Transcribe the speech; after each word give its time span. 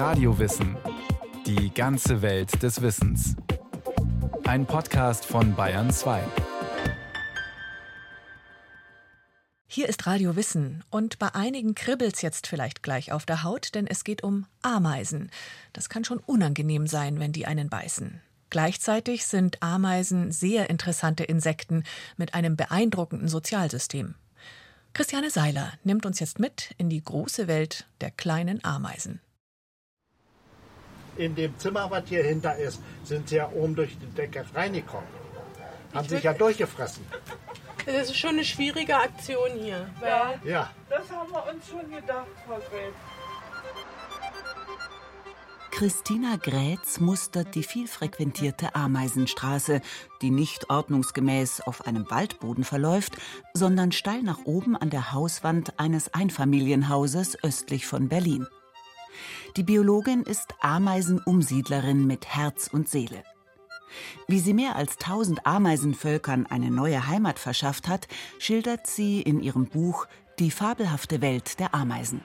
Radiowissen. 0.00 0.78
Die 1.44 1.74
ganze 1.74 2.22
Welt 2.22 2.62
des 2.62 2.80
Wissens. 2.80 3.36
Ein 4.44 4.64
Podcast 4.64 5.26
von 5.26 5.54
Bayern 5.54 5.92
2. 5.92 6.22
Hier 9.66 9.90
ist 9.90 10.06
Radio 10.06 10.36
Wissen 10.36 10.82
und 10.88 11.18
bei 11.18 11.34
einigen 11.34 11.74
kribbelt's 11.74 12.22
jetzt 12.22 12.46
vielleicht 12.46 12.82
gleich 12.82 13.12
auf 13.12 13.26
der 13.26 13.42
Haut, 13.42 13.74
denn 13.74 13.86
es 13.86 14.02
geht 14.02 14.22
um 14.22 14.46
Ameisen. 14.62 15.30
Das 15.74 15.90
kann 15.90 16.04
schon 16.04 16.20
unangenehm 16.20 16.86
sein, 16.86 17.20
wenn 17.20 17.32
die 17.32 17.44
einen 17.44 17.68
beißen. 17.68 18.22
Gleichzeitig 18.48 19.26
sind 19.26 19.62
Ameisen 19.62 20.32
sehr 20.32 20.70
interessante 20.70 21.24
Insekten 21.24 21.84
mit 22.16 22.32
einem 22.32 22.56
beeindruckenden 22.56 23.28
Sozialsystem. 23.28 24.14
Christiane 24.94 25.28
Seiler 25.28 25.74
nimmt 25.84 26.06
uns 26.06 26.20
jetzt 26.20 26.38
mit 26.38 26.74
in 26.78 26.88
die 26.88 27.04
große 27.04 27.48
Welt 27.48 27.86
der 28.00 28.10
kleinen 28.10 28.64
Ameisen. 28.64 29.20
In 31.20 31.34
dem 31.34 31.58
Zimmer, 31.58 31.90
was 31.90 32.04
hier 32.08 32.24
hinter 32.24 32.56
ist, 32.56 32.80
sind 33.04 33.28
sie 33.28 33.36
ja 33.36 33.50
oben 33.52 33.74
durch 33.74 33.94
die 33.98 34.06
Decke 34.06 34.42
reingekommen. 34.54 35.06
Haben 35.92 36.08
sich 36.08 36.22
ja 36.22 36.32
durchgefressen. 36.32 37.04
Das 37.84 38.08
ist 38.08 38.16
schon 38.16 38.30
eine 38.30 38.44
schwierige 38.44 38.96
Aktion 38.96 39.50
hier. 39.52 39.90
Ja, 40.00 40.34
Ja, 40.44 40.70
das 40.88 41.10
haben 41.10 41.30
wir 41.30 41.44
uns 41.52 41.68
schon 41.68 41.90
gedacht, 41.90 42.26
Frau 42.46 42.56
Gräf. 42.70 42.94
Christina 45.70 46.36
Grätz 46.36 47.00
mustert 47.00 47.54
die 47.54 47.64
viel 47.64 47.86
frequentierte 47.86 48.74
Ameisenstraße, 48.74 49.82
die 50.22 50.30
nicht 50.30 50.70
ordnungsgemäß 50.70 51.60
auf 51.60 51.86
einem 51.86 52.10
Waldboden 52.10 52.64
verläuft, 52.64 53.18
sondern 53.52 53.92
steil 53.92 54.22
nach 54.22 54.38
oben 54.44 54.74
an 54.74 54.88
der 54.88 55.12
Hauswand 55.12 55.78
eines 55.78 56.14
Einfamilienhauses 56.14 57.42
östlich 57.44 57.86
von 57.86 58.08
Berlin. 58.08 58.46
Die 59.56 59.62
Biologin 59.62 60.22
ist 60.22 60.54
Ameisenumsiedlerin 60.60 62.06
mit 62.06 62.26
Herz 62.26 62.68
und 62.72 62.88
Seele. 62.88 63.24
Wie 64.28 64.38
sie 64.38 64.54
mehr 64.54 64.76
als 64.76 64.96
tausend 64.96 65.46
Ameisenvölkern 65.46 66.46
eine 66.46 66.70
neue 66.70 67.06
Heimat 67.08 67.38
verschafft 67.38 67.88
hat, 67.88 68.06
schildert 68.38 68.86
sie 68.86 69.20
in 69.20 69.40
ihrem 69.40 69.66
Buch 69.66 70.06
Die 70.38 70.50
fabelhafte 70.50 71.20
Welt 71.20 71.58
der 71.58 71.74
Ameisen. 71.74 72.22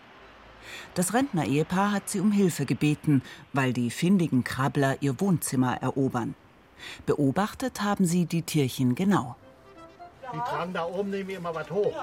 Das 0.93 1.13
Rentner-Ehepaar 1.13 1.91
hat 1.91 2.09
sie 2.09 2.19
um 2.19 2.31
Hilfe 2.31 2.65
gebeten, 2.65 3.21
weil 3.53 3.73
die 3.73 3.91
findigen 3.91 4.43
Krabbler 4.43 4.97
ihr 5.01 5.19
Wohnzimmer 5.19 5.81
erobern. 5.81 6.35
Beobachtet 7.05 7.81
haben 7.81 8.05
sie 8.05 8.25
die 8.25 8.41
Tierchen 8.41 8.95
genau. 8.95 9.35
die 10.33 10.39
tragen 10.39 10.73
da 10.73 10.85
oben 10.85 11.11
neben 11.11 11.29
immer 11.29 11.53
was 11.53 11.69
hoch. 11.69 11.93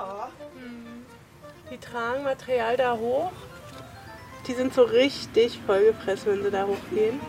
Die 1.70 1.78
tragen 1.78 2.24
Material 2.24 2.76
da 2.76 2.96
hoch. 2.96 3.32
Die 4.46 4.54
sind 4.54 4.74
so 4.74 4.82
richtig 4.82 5.60
vollgefressen, 5.66 6.32
wenn 6.32 6.42
sie 6.42 6.50
da 6.50 6.66
hochgehen. 6.66 7.20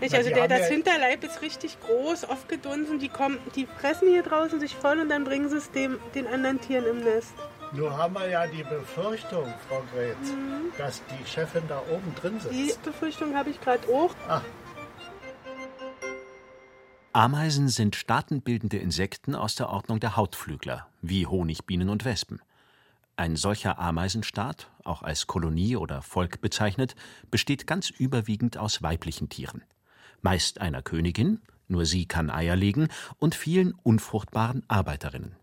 Nicht, 0.00 0.14
also 0.14 0.28
die 0.28 0.34
der, 0.34 0.48
das 0.48 0.68
Hinterleib 0.68 1.22
ist 1.24 1.42
richtig 1.42 1.76
groß, 1.80 2.24
aufgedunsen. 2.24 2.98
Die, 2.98 3.08
kommen, 3.08 3.38
die 3.54 3.66
fressen 3.66 4.08
hier 4.08 4.22
draußen 4.22 4.58
sich 4.58 4.74
voll 4.74 4.98
und 4.98 5.10
dann 5.10 5.24
bringen 5.24 5.50
sie 5.50 5.58
es 5.58 5.70
dem, 5.72 5.98
den 6.14 6.26
anderen 6.26 6.60
Tieren 6.60 6.86
im 6.86 7.00
Nest. 7.04 7.34
Nur 7.72 7.96
haben 7.96 8.14
wir 8.14 8.28
ja 8.28 8.46
die 8.46 8.64
Befürchtung, 8.64 9.46
Frau 9.68 9.82
Grätz, 9.92 10.32
dass 10.78 11.02
die 11.06 11.28
Chefin 11.28 11.62
da 11.68 11.82
oben 11.90 12.14
drin 12.16 12.40
Die 12.50 12.66
sitzt. 12.66 12.82
Befürchtung 12.82 13.36
habe 13.36 13.50
ich 13.50 13.60
gerade 13.60 13.86
auch. 13.88 14.14
Ameisen 17.12 17.68
sind 17.68 17.94
staatenbildende 17.94 18.78
Insekten 18.78 19.34
aus 19.34 19.54
der 19.54 19.68
Ordnung 19.68 20.00
der 20.00 20.16
Hautflügler, 20.16 20.86
wie 21.02 21.26
Honigbienen 21.26 21.90
und 21.90 22.04
Wespen. 22.04 22.40
Ein 23.20 23.36
solcher 23.36 23.78
Ameisenstaat, 23.78 24.70
auch 24.82 25.02
als 25.02 25.26
Kolonie 25.26 25.76
oder 25.76 26.00
Volk 26.00 26.40
bezeichnet, 26.40 26.94
besteht 27.30 27.66
ganz 27.66 27.90
überwiegend 27.90 28.56
aus 28.56 28.82
weiblichen 28.82 29.28
Tieren. 29.28 29.62
Meist 30.22 30.62
einer 30.62 30.80
Königin, 30.80 31.42
nur 31.68 31.84
sie 31.84 32.06
kann 32.06 32.30
Eier 32.30 32.56
legen, 32.56 32.88
und 33.18 33.34
vielen 33.34 33.74
unfruchtbaren 33.74 34.62
Arbeiterinnen. 34.68 35.36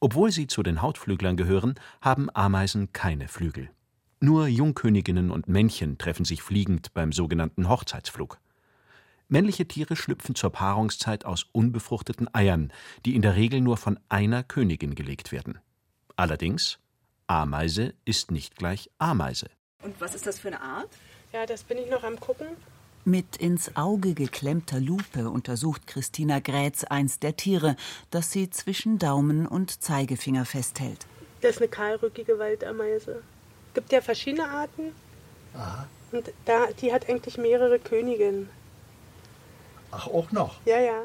Obwohl 0.00 0.32
sie 0.32 0.48
zu 0.48 0.64
den 0.64 0.82
Hautflüglern 0.82 1.36
gehören, 1.36 1.76
haben 2.00 2.28
Ameisen 2.34 2.92
keine 2.92 3.28
Flügel. 3.28 3.70
Nur 4.18 4.48
Jungköniginnen 4.48 5.30
und 5.30 5.46
Männchen 5.46 5.96
treffen 5.96 6.24
sich 6.24 6.42
fliegend 6.42 6.92
beim 6.92 7.12
sogenannten 7.12 7.68
Hochzeitsflug. 7.68 8.40
Männliche 9.28 9.68
Tiere 9.68 9.94
schlüpfen 9.94 10.34
zur 10.34 10.50
Paarungszeit 10.50 11.24
aus 11.24 11.46
unbefruchteten 11.52 12.34
Eiern, 12.34 12.72
die 13.06 13.14
in 13.14 13.22
der 13.22 13.36
Regel 13.36 13.60
nur 13.60 13.76
von 13.76 14.00
einer 14.08 14.42
Königin 14.42 14.96
gelegt 14.96 15.30
werden. 15.30 15.60
Allerdings, 16.16 16.78
Ameise 17.26 17.94
ist 18.04 18.30
nicht 18.30 18.56
gleich 18.56 18.90
Ameise. 18.98 19.50
Und 19.82 20.00
was 20.00 20.14
ist 20.14 20.26
das 20.26 20.38
für 20.38 20.48
eine 20.48 20.60
Art? 20.60 20.88
Ja, 21.32 21.46
das 21.46 21.64
bin 21.64 21.78
ich 21.78 21.90
noch 21.90 22.04
am 22.04 22.20
gucken. 22.20 22.46
Mit 23.04 23.36
ins 23.36 23.76
Auge 23.76 24.14
geklemmter 24.14 24.80
Lupe 24.80 25.28
untersucht 25.28 25.86
Christina 25.86 26.38
Grätz 26.38 26.84
eins 26.84 27.18
der 27.18 27.36
Tiere, 27.36 27.76
das 28.10 28.32
sie 28.32 28.48
zwischen 28.48 28.98
Daumen 28.98 29.46
und 29.46 29.82
Zeigefinger 29.82 30.46
festhält. 30.46 31.06
Das 31.42 31.56
ist 31.56 31.58
eine 31.58 31.68
kahlrückige 31.68 32.38
Waldameise. 32.38 33.22
Gibt 33.74 33.92
ja 33.92 34.00
verschiedene 34.00 34.48
Arten. 34.48 34.92
Und 36.12 36.32
da, 36.44 36.68
die 36.80 36.92
hat 36.92 37.08
eigentlich 37.08 37.36
mehrere 37.36 37.78
Königinnen. 37.78 38.48
Ach, 39.90 40.06
auch 40.06 40.30
noch. 40.32 40.54
Ja, 40.64 40.80
ja. 40.80 41.02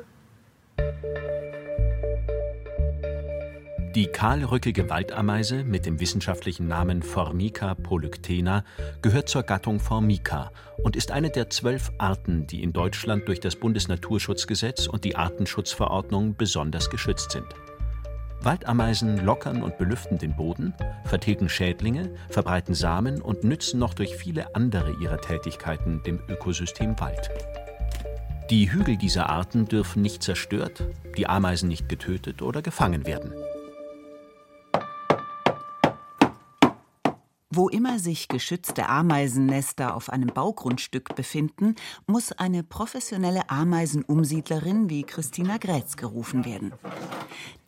Die 3.96 4.06
kahlrückige 4.06 4.88
Waldameise 4.88 5.64
mit 5.64 5.88
dem 5.88 6.00
wissenschaftlichen 6.00 6.68
Namen 6.68 7.02
Formica 7.02 7.74
polyctena 7.74 8.64
gehört 9.02 9.30
zur 9.30 9.42
Gattung 9.42 9.80
Formica 9.80 10.52
und 10.84 10.96
ist 10.96 11.12
eine 11.12 11.32
der 11.32 11.50
zwölf 11.50 11.92
Arten, 11.98 12.46
die 12.46 12.62
in 12.62 12.72
Deutschland 12.72 13.28
durch 13.28 13.40
das 13.40 13.56
Bundesnaturschutzgesetz 13.56 14.86
und 14.86 15.06
die 15.06 15.16
Artenschutzverordnung 15.16 16.36
besonders 16.36 16.92
geschützt 16.92 17.32
sind. 17.32 17.48
Waldameisen 18.42 19.26
lockern 19.26 19.64
und 19.64 19.80
belüften 19.80 20.20
den 20.20 20.36
Boden, 20.36 20.76
vertilgen 21.06 21.50
Schädlinge, 21.50 22.14
verbreiten 22.30 22.76
Samen 22.76 23.24
und 23.24 23.44
nützen 23.44 23.80
noch 23.80 23.96
durch 23.96 24.16
viele 24.16 24.54
andere 24.56 24.96
ihrer 25.02 25.20
Tätigkeiten 25.20 26.04
dem 26.04 26.20
Ökosystem 26.30 27.00
Wald. 27.00 27.32
Die 28.52 28.72
Hügel 28.72 28.98
dieser 28.98 29.30
Arten 29.30 29.66
dürfen 29.66 30.04
nicht 30.04 30.22
zerstört, 30.22 30.84
die 31.18 31.28
Ameisen 31.28 31.70
nicht 31.70 31.90
getötet 31.90 32.44
oder 32.44 32.62
gefangen 32.62 33.06
werden. 33.08 33.34
Wo 37.52 37.68
immer 37.68 37.98
sich 37.98 38.28
geschützte 38.28 38.88
Ameisennester 38.88 39.96
auf 39.96 40.12
einem 40.12 40.28
Baugrundstück 40.28 41.16
befinden, 41.16 41.74
muss 42.06 42.32
eine 42.32 42.62
professionelle 42.62 43.50
Ameisenumsiedlerin 43.50 44.88
wie 44.92 45.02
Christina 45.02 45.58
Grätz 45.58 45.98
gerufen 45.98 46.46
werden. 46.46 46.74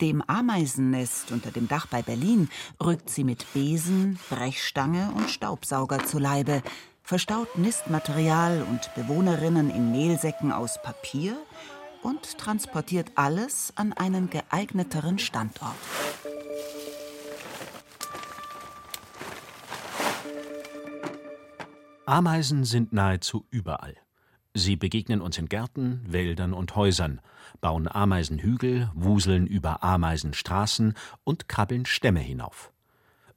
Dem 0.00 0.22
Ameisennest 0.22 1.32
unter 1.32 1.50
dem 1.50 1.66
Dach 1.66 1.86
bei 1.86 2.00
Berlin 2.00 2.48
rückt 2.80 3.10
sie 3.10 3.24
mit 3.24 3.44
Besen, 3.54 4.20
Brechstange 4.30 5.12
und 5.16 5.28
Staubsauger 5.28 6.04
zu 6.04 6.20
Leibe, 6.20 6.62
verstaut 7.02 7.58
Nistmaterial 7.58 8.64
und 8.70 8.94
Bewohnerinnen 8.94 9.68
in 9.68 9.90
Mehlsäcken 9.90 10.52
aus 10.52 10.80
Papier 10.80 11.36
und 12.02 12.38
transportiert 12.38 13.10
alles 13.16 13.72
an 13.74 13.92
einen 13.92 14.30
geeigneteren 14.30 15.18
Standort. 15.18 15.74
Ameisen 22.06 22.64
sind 22.64 22.92
nahezu 22.92 23.46
überall. 23.50 23.96
Sie 24.54 24.74
begegnen 24.74 25.20
uns 25.20 25.38
in 25.38 25.48
Gärten, 25.48 26.00
Wäldern 26.04 26.52
und 26.52 26.74
Häusern, 26.74 27.20
bauen 27.60 27.86
Ameisenhügel, 27.86 28.90
wuseln 28.92 29.46
über 29.46 29.84
Ameisenstraßen 29.84 30.94
und 31.22 31.48
krabbeln 31.48 31.86
Stämme 31.86 32.18
hinauf. 32.18 32.72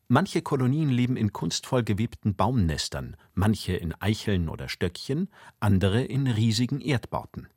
Manche 0.08 0.42
Kolonien 0.42 0.90
leben 0.90 1.16
in 1.16 1.32
kunstvoll 1.32 1.84
gewebten 1.84 2.36
Baumnestern, 2.36 3.18
manche 3.36 3.74
in 3.74 3.94
Eicheln 4.02 4.50
oder 4.50 4.68
Stöckchen, 4.68 5.30
andere 5.60 6.04
in 6.04 6.26
riesigen 6.26 6.82
Erdbauten. 6.82 7.48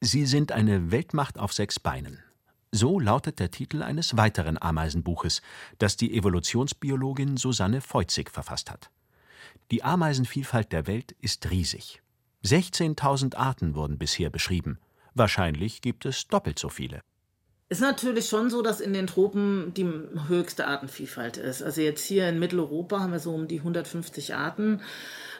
Sie 0.00 0.26
sind 0.26 0.50
eine 0.50 0.90
Weltmacht 0.90 1.38
auf 1.38 1.52
sechs 1.52 1.78
Beinen. 1.78 2.18
So 2.72 2.98
lautet 2.98 3.38
der 3.38 3.52
Titel 3.52 3.82
eines 3.82 4.16
weiteren 4.16 4.60
Ameisenbuches, 4.60 5.42
das 5.78 5.96
die 5.96 6.16
Evolutionsbiologin 6.16 7.36
Susanne 7.36 7.80
Feuzig 7.80 8.30
verfasst 8.30 8.70
hat. 8.70 8.90
Die 9.70 9.82
Ameisenvielfalt 9.82 10.72
der 10.72 10.86
Welt 10.86 11.12
ist 11.20 11.50
riesig. 11.50 12.02
16.000 12.44 13.36
Arten 13.36 13.74
wurden 13.74 13.98
bisher 13.98 14.30
beschrieben. 14.30 14.78
Wahrscheinlich 15.14 15.82
gibt 15.82 16.06
es 16.06 16.26
doppelt 16.26 16.58
so 16.58 16.68
viele. 16.68 17.00
Ist 17.70 17.80
natürlich 17.80 18.28
schon 18.28 18.50
so, 18.50 18.62
dass 18.62 18.80
in 18.80 18.92
den 18.92 19.06
Tropen 19.06 19.72
die 19.74 19.88
höchste 20.26 20.66
Artenvielfalt 20.66 21.36
ist. 21.36 21.62
Also 21.62 21.80
jetzt 21.80 22.04
hier 22.04 22.28
in 22.28 22.40
Mitteleuropa 22.40 22.98
haben 22.98 23.12
wir 23.12 23.20
so 23.20 23.32
um 23.32 23.46
die 23.46 23.58
150 23.58 24.34
Arten. 24.34 24.80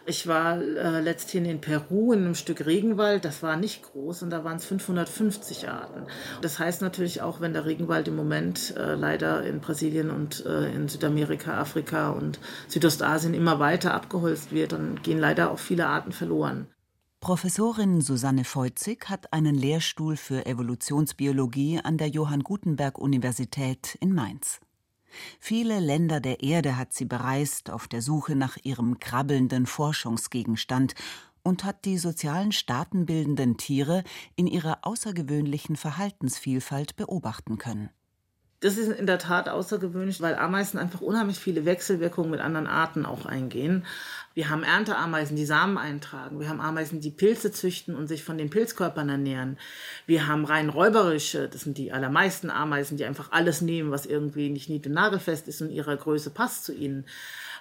Ich 0.07 0.29
war 0.29 0.63
äh, 0.63 1.01
letzthin 1.01 1.45
in 1.45 1.61
Peru 1.61 2.13
in 2.13 2.21
einem 2.21 2.37
Stück 2.37 2.65
Regenwald, 2.65 3.25
das 3.25 3.43
war 3.43 3.57
nicht 3.57 3.83
groß 3.83 4.23
und 4.23 4.31
da 4.31 4.45
waren 4.45 4.59
es 4.59 4.65
550 4.65 5.69
Arten. 5.69 6.07
Das 6.41 6.61
heißt 6.61 6.83
natürlich 6.83 7.21
auch, 7.21 7.41
wenn 7.41 7.53
der 7.53 7.67
Regenwald 7.67 8.07
im 8.07 8.15
Moment 8.15 8.77
äh, 8.77 8.95
leider 8.95 9.43
in 9.43 9.61
Brasilien 9.61 10.11
und 10.11 10.47
äh, 10.47 10.73
in 10.73 10.89
Südamerika, 10.89 11.61
Afrika 11.61 12.11
und 12.11 12.39
Südostasien 12.69 13.35
immer 13.35 13.59
weiter 13.59 13.93
abgeholzt 13.93 14.53
wird, 14.53 14.71
dann 14.71 15.03
gehen 15.03 15.19
leider 15.19 15.51
auch 15.51 15.59
viele 15.59 15.89
Arten 15.89 16.13
verloren. 16.13 16.69
Professorin 17.21 18.01
Susanne 18.01 18.45
Feuzig 18.45 19.11
hat 19.11 19.35
einen 19.35 19.55
Lehrstuhl 19.55 20.17
für 20.17 20.47
Evolutionsbiologie 20.47 21.79
an 21.85 21.99
der 21.99 22.09
Johann 22.09 22.43
Gutenberg 22.43 22.97
Universität 22.97 23.99
in 24.01 24.15
Mainz. 24.15 24.59
Viele 25.39 25.81
Länder 25.81 26.21
der 26.21 26.43
Erde 26.43 26.79
hat 26.79 26.95
sie 26.95 27.05
bereist 27.05 27.69
auf 27.69 27.89
der 27.89 28.01
Suche 28.01 28.37
nach 28.37 28.57
ihrem 28.63 29.01
krabbelnden 29.01 29.67
Forschungsgegenstand 29.67 30.95
und 31.43 31.63
hat 31.65 31.85
die 31.85 31.99
sozialen 31.99 32.53
staatenbildenden 32.53 33.59
Tiere 33.59 34.03
in 34.35 34.47
ihrer 34.47 34.79
außergewöhnlichen 34.81 35.77
Verhaltensvielfalt 35.77 36.97
beobachten 36.97 37.59
können. 37.59 37.91
Das 38.61 38.77
ist 38.77 38.89
in 38.89 39.07
der 39.07 39.19
Tat 39.19 39.49
außergewöhnlich, 39.49 40.21
weil 40.21 40.35
Ameisen 40.35 40.79
einfach 40.79 41.01
unheimlich 41.01 41.39
viele 41.39 41.65
Wechselwirkungen 41.65 42.31
mit 42.31 42.41
anderen 42.41 42.67
Arten 42.67 43.07
auch 43.07 43.25
eingehen. 43.25 43.87
Wir 44.33 44.49
haben 44.49 44.63
Ernteameisen, 44.63 45.35
die 45.37 45.45
Samen 45.45 45.77
eintragen. 45.77 46.39
Wir 46.39 46.49
haben 46.49 46.61
Ameisen, 46.61 47.01
die 47.01 47.11
Pilze 47.11 47.51
züchten 47.51 47.97
und 47.97 48.07
sich 48.07 48.23
von 48.23 48.39
den 48.39 48.49
Pilzkörpern 48.49 49.09
ernähren. 49.09 49.59
Wir 50.07 50.29
haben 50.29 50.45
rein 50.45 50.69
räuberische, 50.69 51.49
das 51.49 51.63
sind 51.63 51.79
die 51.79 51.93
allermeisten 51.93 52.49
Ameisen, 52.49 52.97
die 52.97 53.05
einfach 53.05 53.33
alles 53.33 53.61
nehmen, 53.61 53.91
was 53.91 54.07
irgendwie 54.07 54.49
nicht 54.51 54.69
nied- 54.69 54.87
und 54.87 54.93
nagelfest 54.93 55.49
ist 55.49 55.61
und 55.63 55.71
ihrer 55.71 55.97
Größe 55.97 56.31
passt 56.31 56.65
zu 56.65 56.73
ihnen. 56.73 57.07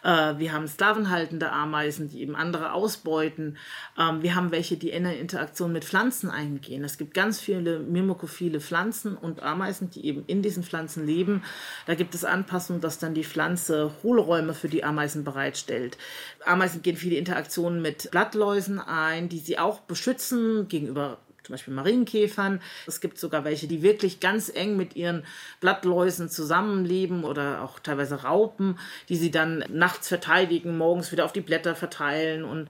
Äh, 0.03 0.37
wir 0.37 0.53
haben 0.53 0.67
sklavenhaltende 0.67 1.51
Ameisen, 1.51 2.09
die 2.09 2.21
eben 2.21 2.35
andere 2.35 2.73
ausbeuten. 2.73 3.57
Ähm, 3.97 4.21
wir 4.21 4.35
haben 4.35 4.51
welche, 4.51 4.77
die 4.77 4.89
in 4.89 5.05
eine 5.05 5.17
Interaktion 5.17 5.73
mit 5.73 5.85
Pflanzen 5.85 6.29
eingehen. 6.29 6.83
Es 6.83 6.97
gibt 6.97 7.13
ganz 7.13 7.39
viele 7.39 7.79
mimokophile 7.79 8.61
Pflanzen 8.61 9.17
und 9.17 9.43
Ameisen, 9.43 9.89
die 9.89 10.05
eben 10.05 10.23
in 10.27 10.41
diesen 10.41 10.63
Pflanzen 10.63 11.05
leben. 11.05 11.43
Da 11.85 11.95
gibt 11.95 12.15
es 12.15 12.23
Anpassungen, 12.23 12.81
dass 12.81 12.99
dann 12.99 13.13
die 13.13 13.23
Pflanze 13.23 13.91
Hohlräume 14.03 14.53
für 14.53 14.69
die 14.69 14.83
Ameisen 14.83 15.23
bereitstellt. 15.23 15.97
Ameisen 16.45 16.68
gehen 16.81 16.97
viele 16.97 17.15
Interaktionen 17.15 17.81
mit 17.81 18.11
Blattläusen 18.11 18.79
ein, 18.79 19.29
die 19.29 19.39
sie 19.39 19.59
auch 19.59 19.79
beschützen 19.81 20.67
gegenüber 20.67 21.17
zum 21.43 21.53
Beispiel 21.53 21.73
Marienkäfern. 21.73 22.61
Es 22.85 23.01
gibt 23.01 23.17
sogar 23.17 23.43
welche, 23.43 23.67
die 23.67 23.81
wirklich 23.81 24.19
ganz 24.19 24.51
eng 24.53 24.77
mit 24.77 24.95
ihren 24.95 25.23
Blattläusen 25.61 26.29
zusammenleben 26.29 27.23
oder 27.23 27.63
auch 27.63 27.79
teilweise 27.79 28.23
Raupen, 28.23 28.77
die 29.09 29.15
sie 29.15 29.31
dann 29.31 29.63
nachts 29.69 30.07
verteidigen, 30.07 30.77
morgens 30.77 31.11
wieder 31.11 31.25
auf 31.25 31.33
die 31.33 31.41
Blätter 31.41 31.75
verteilen 31.75 32.43
und 32.43 32.69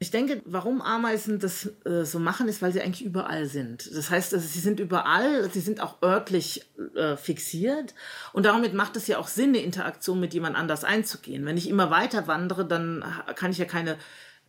ich 0.00 0.10
denke, 0.10 0.42
warum 0.44 0.82
Ameisen 0.82 1.38
das 1.38 1.70
äh, 1.84 2.04
so 2.04 2.18
machen, 2.18 2.48
ist, 2.48 2.60
weil 2.60 2.72
sie 2.72 2.82
eigentlich 2.82 3.04
überall 3.04 3.46
sind. 3.46 3.90
Das 3.94 4.10
heißt, 4.10 4.34
also, 4.34 4.46
sie 4.46 4.58
sind 4.58 4.80
überall, 4.80 5.50
sie 5.50 5.60
sind 5.60 5.80
auch 5.80 6.02
örtlich 6.02 6.66
äh, 6.94 7.16
fixiert 7.16 7.94
und 8.32 8.44
damit 8.44 8.74
macht 8.74 8.96
es 8.96 9.06
ja 9.06 9.18
auch 9.18 9.28
Sinn, 9.28 9.50
eine 9.50 9.58
Interaktion 9.58 10.20
mit 10.20 10.34
jemand 10.34 10.56
anders 10.56 10.84
einzugehen. 10.84 11.46
Wenn 11.46 11.56
ich 11.56 11.68
immer 11.68 11.90
weiter 11.90 12.26
wandere, 12.26 12.66
dann 12.66 13.04
kann 13.34 13.50
ich 13.50 13.58
ja 13.58 13.64
keine 13.64 13.96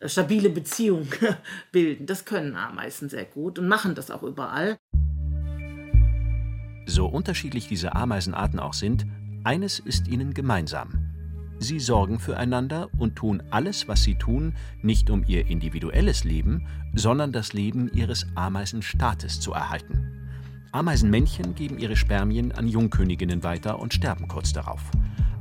stabile 0.04 0.50
Beziehung 0.50 1.08
bilden. 1.72 2.06
Das 2.06 2.26
können 2.26 2.56
Ameisen 2.56 3.10
sehr 3.10 3.26
gut 3.26 3.60
und 3.60 3.68
machen 3.68 3.96
das 3.96 4.12
auch 4.12 4.24
überall. 4.24 4.78
So 6.88 7.08
unterschiedlich 7.08 7.68
diese 7.68 7.96
Ameisenarten 7.96 8.60
auch 8.60 8.74
sind, 8.74 9.06
eines 9.44 9.80
ist 9.80 10.08
ihnen 10.08 10.34
gemeinsam. 10.34 11.05
Sie 11.60 11.80
sorgen 11.80 12.20
füreinander 12.20 12.90
und 12.98 13.16
tun 13.16 13.42
alles, 13.50 13.88
was 13.88 14.04
sie 14.04 14.16
tun, 14.16 14.54
nicht 14.82 15.10
um 15.10 15.24
ihr 15.26 15.48
individuelles 15.48 16.24
Leben, 16.24 16.68
sondern 16.94 17.32
das 17.32 17.54
Leben 17.54 17.90
ihres 17.94 18.28
Ameisenstaates 18.36 19.40
zu 19.40 19.54
erhalten. 19.54 20.12
Ameisenmännchen 20.72 21.56
geben 21.56 21.78
ihre 21.78 21.96
Spermien 21.96 22.52
an 22.52 22.68
Jungköniginnen 22.68 23.44
weiter 23.44 23.80
und 23.80 23.94
sterben 23.94 24.28
kurz 24.28 24.52
darauf. 24.52 24.82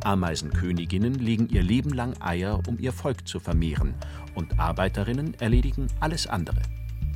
Ameisenköniginnen 0.04 1.14
legen 1.14 1.48
ihr 1.48 1.62
Leben 1.62 1.90
lang 1.90 2.14
Eier, 2.20 2.60
um 2.68 2.78
ihr 2.78 2.92
Volk 2.92 3.26
zu 3.26 3.40
vermehren, 3.40 3.94
und 4.34 4.60
Arbeiterinnen 4.60 5.34
erledigen 5.40 5.88
alles 5.98 6.26
andere. 6.26 6.62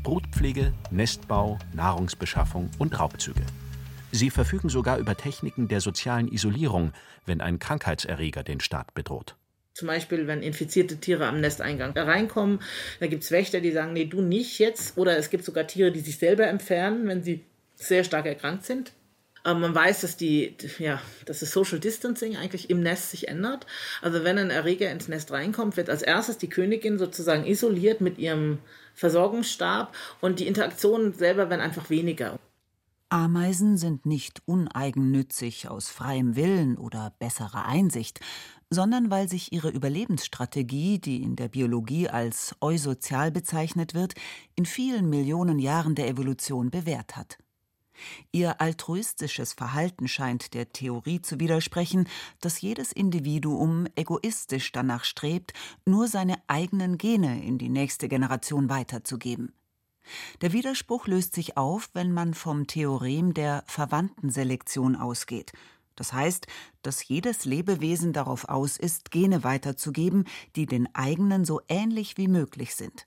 Brutpflege, 0.03 0.73
Nestbau, 0.91 1.59
Nahrungsbeschaffung 1.75 2.71
und 2.79 2.99
Raubzüge. 2.99 3.43
Sie 4.11 4.31
verfügen 4.31 4.69
sogar 4.69 4.99
über 4.99 5.17
Techniken 5.17 5.69
der 5.69 5.81
sozialen 5.81 6.33
Isolierung, 6.33 6.93
wenn 7.27 7.41
ein 7.41 7.59
Krankheitserreger 7.59 8.43
den 8.43 8.61
Staat 8.61 8.95
bedroht. 8.95 9.37
Zum 9.75 9.87
Beispiel, 9.87 10.27
wenn 10.27 10.43
infizierte 10.43 10.97
Tiere 10.97 11.27
am 11.27 11.41
Nesteingang 11.41 11.93
reinkommen, 11.97 12.61
da 12.99 13.07
gibt 13.07 13.23
es 13.23 13.31
Wächter, 13.31 13.61
die 13.61 13.71
sagen, 13.71 13.93
nee, 13.93 14.07
du 14.07 14.21
nicht 14.21 14.59
jetzt. 14.59 14.99
Oder 14.99 15.17
es 15.17 15.31
gibt 15.31 15.45
sogar 15.45 15.67
Tiere, 15.67 15.93
die 15.93 16.01
sich 16.01 16.19
selber 16.19 16.47
entfernen, 16.47 17.07
wenn 17.07 17.23
sie 17.23 17.45
sehr 17.77 18.03
stark 18.03 18.27
erkrankt 18.27 18.65
sind. 18.65 18.93
Aber 19.45 19.61
man 19.61 19.75
weiß, 19.75 20.01
dass 20.01 20.17
die, 20.17 20.57
ja, 20.79 21.01
dass 21.27 21.41
das 21.41 21.53
Social 21.53 21.79
Distancing 21.79 22.37
eigentlich 22.37 22.71
im 22.71 22.81
Nest 22.81 23.11
sich 23.11 23.29
ändert. 23.29 23.67
Also 24.03 24.25
wenn 24.25 24.37
ein 24.37 24.51
Erreger 24.51 24.91
ins 24.91 25.09
Nest 25.09 25.31
reinkommt, 25.31 25.77
wird 25.77 25.91
als 25.91 26.03
erstes 26.03 26.39
die 26.39 26.51
Königin 26.51 26.99
sozusagen 26.99 27.47
isoliert 27.47 28.01
mit 28.01 28.19
ihrem 28.19 28.59
Versorgungsstab 28.95 29.95
und 30.21 30.41
die 30.41 30.49
Interaktionen 30.49 31.15
selber 31.15 31.51
werden 31.51 31.61
einfach 31.61 31.89
weniger. 31.89 32.39
Ameisen 33.11 33.79
sind 33.79 34.05
nicht 34.05 34.43
uneigennützig 34.45 35.69
aus 35.69 35.89
freiem 35.89 36.37
Willen 36.37 36.77
oder 36.77 37.15
besserer 37.19 37.65
Einsicht, 37.65 38.21
sondern 38.69 39.11
weil 39.11 39.31
sich 39.31 39.51
ihre 39.51 39.71
Überlebensstrategie, 39.71 40.99
die 40.99 41.23
in 41.23 41.35
der 41.35 41.49
Biologie 41.49 42.11
als 42.11 42.55
eusozial 42.61 43.31
bezeichnet 43.31 43.95
wird, 43.95 44.15
in 44.57 44.67
vielen 44.67 45.09
Millionen 45.09 45.59
Jahren 45.59 45.95
der 45.95 46.09
Evolution 46.09 46.71
bewährt 46.71 47.17
hat. 47.17 47.39
Ihr 48.31 48.61
altruistisches 48.61 49.55
Verhalten 49.55 50.07
scheint 50.07 50.53
der 50.53 50.73
Theorie 50.73 51.23
zu 51.23 51.41
widersprechen, 51.41 52.07
dass 52.41 52.61
jedes 52.61 52.93
Individuum 52.93 53.87
egoistisch 53.97 54.71
danach 54.71 55.05
strebt, 55.05 55.55
nur 55.87 56.09
seine 56.09 56.37
eigenen 56.47 56.99
Gene 56.99 57.43
in 57.43 57.57
die 57.59 57.71
nächste 57.71 58.07
Generation 58.09 58.69
weiterzugeben. 58.69 59.53
Der 60.41 60.53
Widerspruch 60.53 61.07
löst 61.07 61.35
sich 61.35 61.57
auf, 61.57 61.91
wenn 61.93 62.13
man 62.13 62.35
vom 62.35 62.67
Theorem 62.67 63.35
der 63.35 63.65
Verwandtenselektion 63.67 64.97
ausgeht. 64.97 65.53
Das 65.97 66.13
heißt, 66.13 66.47
dass 66.83 67.07
jedes 67.09 67.45
Lebewesen 67.45 68.13
darauf 68.13 68.49
aus 68.49 68.77
ist, 68.77 69.11
Gene 69.11 69.43
weiterzugeben, 69.43 70.25
die 70.55 70.67
den 70.67 70.95
eigenen 70.95 71.45
so 71.45 71.61
ähnlich 71.69 72.17
wie 72.17 72.29
möglich 72.29 72.77
sind. 72.77 73.05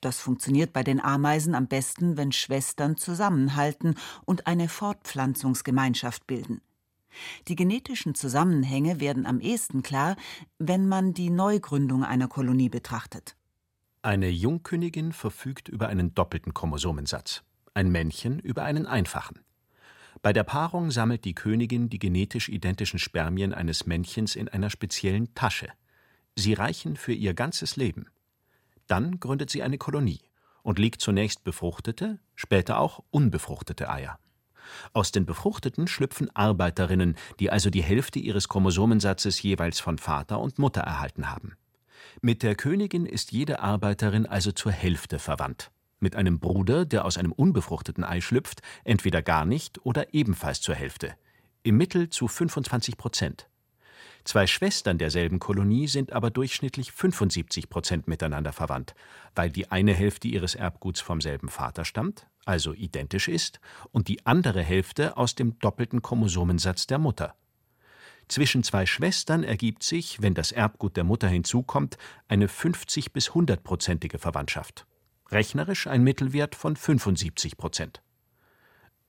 Das 0.00 0.18
funktioniert 0.20 0.72
bei 0.72 0.82
den 0.82 1.00
Ameisen 1.00 1.54
am 1.54 1.68
besten, 1.68 2.16
wenn 2.16 2.32
Schwestern 2.32 2.96
zusammenhalten 2.96 3.94
und 4.24 4.46
eine 4.46 4.68
Fortpflanzungsgemeinschaft 4.68 6.26
bilden. 6.26 6.60
Die 7.48 7.56
genetischen 7.56 8.14
Zusammenhänge 8.14 9.00
werden 9.00 9.24
am 9.26 9.40
ehesten 9.40 9.82
klar, 9.82 10.16
wenn 10.58 10.88
man 10.88 11.14
die 11.14 11.30
Neugründung 11.30 12.04
einer 12.04 12.28
Kolonie 12.28 12.68
betrachtet. 12.68 13.36
Eine 14.04 14.28
Jungkönigin 14.28 15.14
verfügt 15.14 15.70
über 15.70 15.88
einen 15.88 16.14
doppelten 16.14 16.52
Chromosomensatz, 16.52 17.42
ein 17.72 17.90
Männchen 17.90 18.38
über 18.38 18.62
einen 18.62 18.84
einfachen. 18.84 19.40
Bei 20.20 20.34
der 20.34 20.44
Paarung 20.44 20.90
sammelt 20.90 21.24
die 21.24 21.34
Königin 21.34 21.88
die 21.88 21.98
genetisch 21.98 22.50
identischen 22.50 22.98
Spermien 22.98 23.54
eines 23.54 23.86
Männchens 23.86 24.36
in 24.36 24.50
einer 24.50 24.68
speziellen 24.68 25.34
Tasche. 25.34 25.68
Sie 26.36 26.52
reichen 26.52 26.96
für 26.96 27.14
ihr 27.14 27.32
ganzes 27.32 27.76
Leben. 27.76 28.10
Dann 28.88 29.20
gründet 29.20 29.48
sie 29.48 29.62
eine 29.62 29.78
Kolonie 29.78 30.20
und 30.62 30.78
legt 30.78 31.00
zunächst 31.00 31.42
befruchtete, 31.42 32.18
später 32.34 32.80
auch 32.80 33.02
unbefruchtete 33.10 33.88
Eier. 33.88 34.18
Aus 34.92 35.12
den 35.12 35.24
befruchteten 35.24 35.86
schlüpfen 35.86 36.28
Arbeiterinnen, 36.36 37.16
die 37.40 37.50
also 37.50 37.70
die 37.70 37.82
Hälfte 37.82 38.18
ihres 38.18 38.50
Chromosomensatzes 38.50 39.40
jeweils 39.40 39.80
von 39.80 39.96
Vater 39.96 40.40
und 40.40 40.58
Mutter 40.58 40.82
erhalten 40.82 41.30
haben. 41.30 41.56
Mit 42.24 42.42
der 42.42 42.54
Königin 42.54 43.04
ist 43.04 43.32
jede 43.32 43.60
Arbeiterin 43.60 44.24
also 44.24 44.50
zur 44.50 44.72
Hälfte 44.72 45.18
verwandt. 45.18 45.70
Mit 46.00 46.16
einem 46.16 46.40
Bruder, 46.40 46.86
der 46.86 47.04
aus 47.04 47.18
einem 47.18 47.32
unbefruchteten 47.32 48.02
Ei 48.02 48.22
schlüpft, 48.22 48.62
entweder 48.82 49.20
gar 49.20 49.44
nicht 49.44 49.84
oder 49.84 50.14
ebenfalls 50.14 50.62
zur 50.62 50.74
Hälfte. 50.74 51.16
Im 51.64 51.76
Mittel 51.76 52.08
zu 52.08 52.26
25 52.26 52.96
Prozent. 52.96 53.50
Zwei 54.24 54.46
Schwestern 54.46 54.96
derselben 54.96 55.38
Kolonie 55.38 55.86
sind 55.86 56.14
aber 56.14 56.30
durchschnittlich 56.30 56.92
75 56.92 57.68
Prozent 57.68 58.08
miteinander 58.08 58.54
verwandt, 58.54 58.94
weil 59.34 59.50
die 59.50 59.70
eine 59.70 59.92
Hälfte 59.92 60.26
ihres 60.26 60.54
Erbguts 60.54 61.02
vom 61.02 61.20
selben 61.20 61.50
Vater 61.50 61.84
stammt, 61.84 62.26
also 62.46 62.72
identisch 62.72 63.28
ist, 63.28 63.60
und 63.92 64.08
die 64.08 64.24
andere 64.24 64.62
Hälfte 64.62 65.18
aus 65.18 65.34
dem 65.34 65.58
doppelten 65.58 66.00
Chromosomensatz 66.00 66.86
der 66.86 66.98
Mutter. 66.98 67.34
Zwischen 68.28 68.62
zwei 68.62 68.86
Schwestern 68.86 69.44
ergibt 69.44 69.82
sich, 69.82 70.22
wenn 70.22 70.34
das 70.34 70.52
Erbgut 70.52 70.96
der 70.96 71.04
Mutter 71.04 71.28
hinzukommt, 71.28 71.98
eine 72.28 72.48
50 72.48 73.12
bis 73.12 73.30
100-prozentige 73.30 74.18
Verwandtschaft. 74.18 74.86
Rechnerisch 75.30 75.86
ein 75.86 76.02
Mittelwert 76.02 76.54
von 76.54 76.76
75 76.76 77.56
Prozent. 77.56 78.02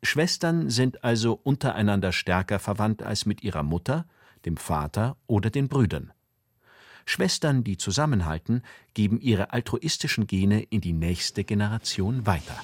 Schwestern 0.03 0.69
sind 0.69 1.03
also 1.03 1.39
untereinander 1.43 2.11
stärker 2.11 2.59
verwandt 2.59 3.03
als 3.03 3.25
mit 3.25 3.43
ihrer 3.43 3.63
Mutter, 3.63 4.05
dem 4.45 4.57
Vater 4.57 5.17
oder 5.27 5.49
den 5.49 5.67
Brüdern. 5.67 6.13
Schwestern, 7.05 7.63
die 7.63 7.77
zusammenhalten, 7.77 8.63
geben 8.93 9.19
ihre 9.19 9.53
altruistischen 9.53 10.27
Gene 10.27 10.61
in 10.63 10.81
die 10.81 10.93
nächste 10.93 11.43
Generation 11.43 12.25
weiter. 12.25 12.59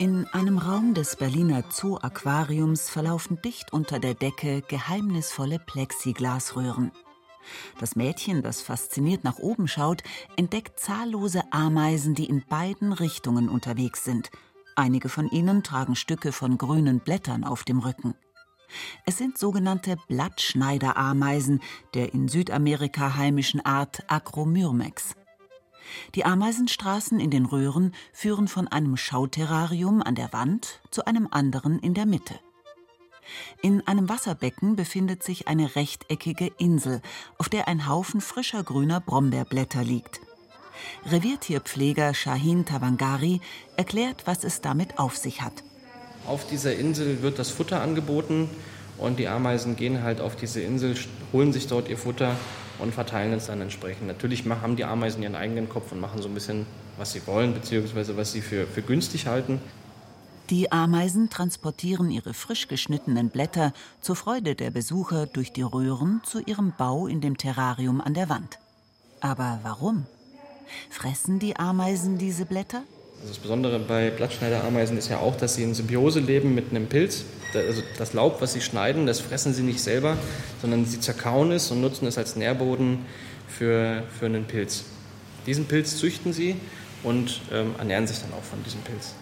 In 0.00 0.26
einem 0.28 0.56
Raum 0.56 0.94
des 0.94 1.16
Berliner 1.16 1.62
Zoo-Aquariums 1.68 2.88
verlaufen 2.88 3.38
dicht 3.42 3.74
unter 3.74 3.98
der 3.98 4.14
Decke 4.14 4.62
geheimnisvolle 4.62 5.58
Plexiglasröhren. 5.58 6.90
Das 7.78 7.96
Mädchen, 7.96 8.40
das 8.40 8.62
fasziniert 8.62 9.24
nach 9.24 9.38
oben 9.38 9.68
schaut, 9.68 10.02
entdeckt 10.38 10.80
zahllose 10.80 11.42
Ameisen, 11.52 12.14
die 12.14 12.24
in 12.24 12.42
beiden 12.48 12.94
Richtungen 12.94 13.50
unterwegs 13.50 14.02
sind. 14.02 14.30
Einige 14.74 15.10
von 15.10 15.28
ihnen 15.28 15.62
tragen 15.62 15.96
Stücke 15.96 16.32
von 16.32 16.56
grünen 16.56 17.00
Blättern 17.00 17.44
auf 17.44 17.64
dem 17.64 17.80
Rücken. 17.80 18.14
Es 19.04 19.18
sind 19.18 19.36
sogenannte 19.36 19.98
Blattschneiderameisen 20.08 21.60
der 21.92 22.14
in 22.14 22.26
Südamerika 22.26 23.16
heimischen 23.16 23.62
Art 23.66 24.02
Acromyrmex. 24.08 25.14
Die 26.14 26.24
Ameisenstraßen 26.24 27.20
in 27.20 27.30
den 27.30 27.46
Röhren 27.46 27.94
führen 28.12 28.48
von 28.48 28.68
einem 28.68 28.96
Schauterrarium 28.96 30.02
an 30.02 30.14
der 30.14 30.32
Wand 30.32 30.80
zu 30.90 31.04
einem 31.04 31.28
anderen 31.30 31.78
in 31.78 31.94
der 31.94 32.06
Mitte. 32.06 32.34
In 33.62 33.86
einem 33.86 34.08
Wasserbecken 34.08 34.76
befindet 34.76 35.22
sich 35.22 35.48
eine 35.48 35.76
rechteckige 35.76 36.50
Insel, 36.58 37.00
auf 37.38 37.48
der 37.48 37.68
ein 37.68 37.88
Haufen 37.88 38.20
frischer 38.20 38.62
grüner 38.62 39.00
Brombeerblätter 39.00 39.84
liegt. 39.84 40.20
Reviertierpfleger 41.06 42.14
Shahin 42.14 42.64
Tawangari 42.64 43.40
erklärt, 43.76 44.26
was 44.26 44.44
es 44.44 44.60
damit 44.60 44.98
auf 44.98 45.16
sich 45.16 45.42
hat. 45.42 45.62
Auf 46.26 46.46
dieser 46.46 46.74
Insel 46.74 47.22
wird 47.22 47.38
das 47.38 47.50
Futter 47.50 47.82
angeboten 47.82 48.48
und 48.98 49.18
die 49.18 49.28
Ameisen 49.28 49.76
gehen 49.76 50.02
halt 50.02 50.20
auf 50.20 50.36
diese 50.36 50.60
Insel, 50.60 50.96
holen 51.32 51.52
sich 51.52 51.66
dort 51.66 51.88
ihr 51.88 51.98
Futter 51.98 52.36
und 52.80 52.92
verteilen 52.92 53.32
es 53.32 53.46
dann 53.46 53.60
entsprechend. 53.60 54.06
Natürlich 54.06 54.44
haben 54.46 54.76
die 54.76 54.84
Ameisen 54.84 55.22
ihren 55.22 55.34
eigenen 55.34 55.68
Kopf 55.68 55.92
und 55.92 56.00
machen 56.00 56.22
so 56.22 56.28
ein 56.28 56.34
bisschen, 56.34 56.66
was 56.98 57.12
sie 57.12 57.26
wollen, 57.26 57.54
beziehungsweise 57.54 58.16
was 58.16 58.32
sie 58.32 58.40
für, 58.40 58.66
für 58.66 58.82
günstig 58.82 59.26
halten. 59.26 59.60
Die 60.50 60.72
Ameisen 60.72 61.30
transportieren 61.30 62.10
ihre 62.10 62.34
frisch 62.34 62.66
geschnittenen 62.66 63.30
Blätter 63.30 63.72
zur 64.00 64.16
Freude 64.16 64.56
der 64.56 64.72
Besucher 64.72 65.26
durch 65.26 65.52
die 65.52 65.62
Röhren 65.62 66.22
zu 66.24 66.40
ihrem 66.40 66.72
Bau 66.76 67.06
in 67.06 67.20
dem 67.20 67.36
Terrarium 67.36 68.00
an 68.00 68.14
der 68.14 68.28
Wand. 68.28 68.58
Aber 69.20 69.60
warum? 69.62 70.06
Fressen 70.88 71.38
die 71.38 71.56
Ameisen 71.56 72.18
diese 72.18 72.46
Blätter? 72.46 72.82
Also 73.20 73.34
das 73.34 73.38
Besondere 73.38 73.78
bei 73.78 74.10
Blattschneiderameisen 74.10 74.96
ist 74.96 75.08
ja 75.10 75.18
auch, 75.18 75.36
dass 75.36 75.54
sie 75.54 75.62
in 75.62 75.74
Symbiose 75.74 76.20
leben 76.20 76.54
mit 76.54 76.70
einem 76.70 76.86
Pilz. 76.86 77.24
Also 77.54 77.82
das 77.98 78.14
Laub, 78.14 78.40
was 78.40 78.54
sie 78.54 78.62
schneiden, 78.62 79.06
das 79.06 79.20
fressen 79.20 79.52
sie 79.52 79.62
nicht 79.62 79.80
selber, 79.80 80.16
sondern 80.62 80.86
sie 80.86 81.00
zerkauen 81.00 81.52
es 81.52 81.70
und 81.70 81.80
nutzen 81.80 82.06
es 82.06 82.16
als 82.16 82.36
Nährboden 82.36 83.04
für, 83.46 84.04
für 84.18 84.26
einen 84.26 84.44
Pilz. 84.44 84.84
Diesen 85.46 85.66
Pilz 85.66 85.98
züchten 85.98 86.32
sie 86.32 86.56
und 87.02 87.40
ähm, 87.52 87.74
ernähren 87.78 88.06
sich 88.06 88.20
dann 88.20 88.32
auch 88.32 88.42
von 88.42 88.62
diesem 88.64 88.80
Pilz. 88.82 89.14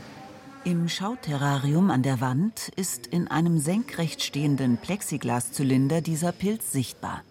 Im 0.65 0.89
Schauterrarium 0.89 1.91
an 1.91 2.03
der 2.03 2.21
Wand 2.21 2.71
ist 2.77 3.07
in 3.07 3.29
einem 3.29 3.59
senkrecht 3.59 4.23
stehenden 4.23 4.77
Plexiglaszylinder 4.77 6.03
dieser 6.03 6.31
Pilz 6.31 6.71
sichtbar. 6.71 7.23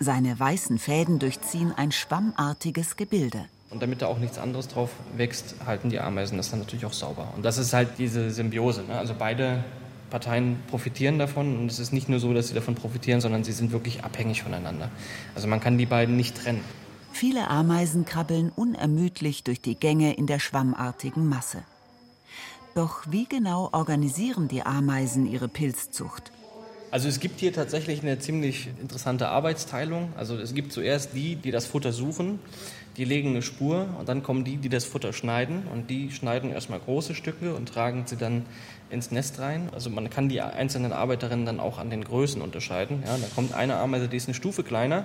Seine 0.00 0.38
weißen 0.38 0.78
Fäden 0.78 1.18
durchziehen 1.18 1.72
ein 1.76 1.92
schwammartiges 1.92 2.96
Gebilde. 2.96 3.44
Und 3.74 3.82
damit 3.82 4.02
da 4.02 4.06
auch 4.06 4.18
nichts 4.18 4.38
anderes 4.38 4.68
drauf 4.68 4.90
wächst, 5.16 5.56
halten 5.66 5.90
die 5.90 5.98
Ameisen 5.98 6.36
das 6.36 6.50
dann 6.50 6.60
natürlich 6.60 6.86
auch 6.86 6.92
sauber. 6.92 7.32
Und 7.34 7.44
das 7.44 7.58
ist 7.58 7.72
halt 7.72 7.88
diese 7.98 8.30
Symbiose. 8.30 8.84
Ne? 8.84 8.96
Also 8.96 9.14
beide 9.18 9.64
Parteien 10.10 10.62
profitieren 10.68 11.18
davon. 11.18 11.58
Und 11.58 11.70
es 11.72 11.80
ist 11.80 11.92
nicht 11.92 12.08
nur 12.08 12.20
so, 12.20 12.32
dass 12.32 12.46
sie 12.46 12.54
davon 12.54 12.76
profitieren, 12.76 13.20
sondern 13.20 13.42
sie 13.42 13.50
sind 13.50 13.72
wirklich 13.72 14.04
abhängig 14.04 14.44
voneinander. 14.44 14.90
Also 15.34 15.48
man 15.48 15.58
kann 15.58 15.76
die 15.76 15.86
beiden 15.86 16.16
nicht 16.16 16.36
trennen. 16.36 16.62
Viele 17.10 17.48
Ameisen 17.48 18.04
krabbeln 18.04 18.52
unermüdlich 18.54 19.42
durch 19.42 19.60
die 19.60 19.74
Gänge 19.74 20.14
in 20.14 20.28
der 20.28 20.38
schwammartigen 20.38 21.28
Masse. 21.28 21.64
Doch 22.76 23.02
wie 23.10 23.26
genau 23.26 23.70
organisieren 23.72 24.46
die 24.46 24.62
Ameisen 24.62 25.26
ihre 25.26 25.48
Pilzzucht? 25.48 26.30
Also 26.94 27.08
es 27.08 27.18
gibt 27.18 27.40
hier 27.40 27.52
tatsächlich 27.52 28.02
eine 28.02 28.20
ziemlich 28.20 28.68
interessante 28.80 29.26
Arbeitsteilung. 29.26 30.12
Also 30.16 30.36
es 30.36 30.54
gibt 30.54 30.70
zuerst 30.70 31.12
die, 31.12 31.34
die 31.34 31.50
das 31.50 31.66
Futter 31.66 31.92
suchen, 31.92 32.38
die 32.96 33.04
legen 33.04 33.30
eine 33.30 33.42
Spur 33.42 33.88
und 33.98 34.08
dann 34.08 34.22
kommen 34.22 34.44
die, 34.44 34.58
die 34.58 34.68
das 34.68 34.84
Futter 34.84 35.12
schneiden 35.12 35.64
und 35.72 35.90
die 35.90 36.12
schneiden 36.12 36.52
erstmal 36.52 36.78
große 36.78 37.16
Stücke 37.16 37.52
und 37.52 37.68
tragen 37.68 38.04
sie 38.06 38.16
dann 38.16 38.44
ins 38.90 39.10
Nest 39.10 39.40
rein. 39.40 39.70
Also 39.72 39.90
man 39.90 40.08
kann 40.08 40.28
die 40.28 40.40
einzelnen 40.40 40.92
Arbeiterinnen 40.92 41.44
dann 41.44 41.58
auch 41.58 41.78
an 41.78 41.90
den 41.90 42.04
Größen 42.04 42.40
unterscheiden. 42.40 43.02
Ja, 43.04 43.16
da 43.16 43.26
kommt 43.34 43.54
eine 43.54 43.74
Ameise, 43.74 44.06
die 44.06 44.16
ist 44.16 44.28
eine 44.28 44.34
Stufe 44.34 44.62
kleiner, 44.62 45.04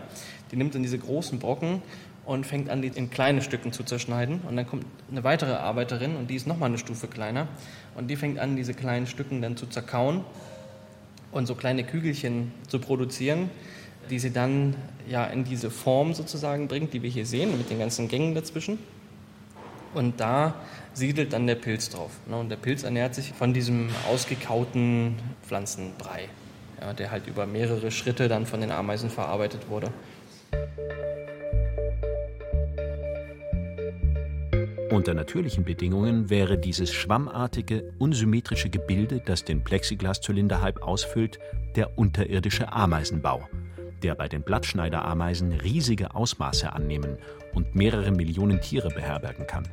die 0.51 0.57
nimmt 0.57 0.75
dann 0.75 0.83
diese 0.83 0.99
großen 0.99 1.39
Brocken 1.39 1.81
und 2.23 2.45
fängt 2.45 2.69
an, 2.69 2.83
die 2.83 2.89
in 2.89 3.09
kleine 3.09 3.41
Stücken 3.41 3.73
zu 3.73 3.81
zerschneiden. 3.81 4.41
Und 4.47 4.57
dann 4.57 4.67
kommt 4.67 4.85
eine 5.09 5.23
weitere 5.23 5.53
Arbeiterin 5.53 6.17
und 6.17 6.29
die 6.29 6.35
ist 6.35 6.45
nochmal 6.45 6.69
eine 6.69 6.77
Stufe 6.77 7.07
kleiner. 7.07 7.47
Und 7.95 8.11
die 8.11 8.15
fängt 8.15 8.37
an, 8.37 8.55
diese 8.55 8.75
kleinen 8.75 9.07
Stücken 9.07 9.41
dann 9.41 9.57
zu 9.57 9.65
zerkauen 9.65 10.23
und 11.31 11.45
so 11.45 11.55
kleine 11.55 11.83
Kügelchen 11.83 12.51
zu 12.67 12.79
produzieren, 12.79 13.49
die 14.09 14.19
sie 14.19 14.31
dann 14.31 14.75
ja 15.07 15.25
in 15.25 15.43
diese 15.43 15.69
Form 15.69 16.13
sozusagen 16.13 16.67
bringt, 16.67 16.93
die 16.93 17.03
wir 17.03 17.09
hier 17.09 17.25
sehen, 17.25 17.57
mit 17.57 17.69
den 17.69 17.79
ganzen 17.79 18.07
Gängen 18.07 18.33
dazwischen. 18.33 18.79
Und 19.93 20.19
da 20.19 20.55
siedelt 20.93 21.33
dann 21.33 21.47
der 21.47 21.55
Pilz 21.55 21.89
drauf. 21.89 22.11
Ne? 22.27 22.37
Und 22.37 22.49
der 22.49 22.57
Pilz 22.57 22.83
ernährt 22.83 23.15
sich 23.15 23.33
von 23.33 23.53
diesem 23.53 23.89
ausgekauten 24.07 25.15
Pflanzenbrei, 25.43 26.29
der 26.97 27.11
halt 27.11 27.27
über 27.27 27.45
mehrere 27.45 27.89
Schritte 27.91 28.27
dann 28.27 28.45
von 28.45 28.61
den 28.61 28.71
Ameisen 28.71 29.09
verarbeitet 29.09 29.69
wurde. 29.69 29.91
Unter 34.91 35.13
natürlichen 35.13 35.63
Bedingungen 35.63 36.31
wäre 36.31 36.57
dieses 36.57 36.91
schwammartige, 36.91 37.93
unsymmetrische 37.99 38.71
Gebilde, 38.71 39.21
das 39.23 39.45
den 39.45 39.63
Plexiglaszylinder 39.63 40.61
halb 40.61 40.81
ausfüllt, 40.81 41.37
der 41.75 41.99
unterirdische 41.99 42.73
Ameisenbau, 42.73 43.47
der 44.01 44.15
bei 44.15 44.27
den 44.27 44.41
Blattschneiderameisen 44.41 45.53
riesige 45.53 46.15
Ausmaße 46.15 46.73
annehmen 46.73 47.17
und 47.53 47.75
mehrere 47.75 48.09
Millionen 48.11 48.61
Tiere 48.61 48.89
beherbergen 48.89 49.45
kann. 49.45 49.67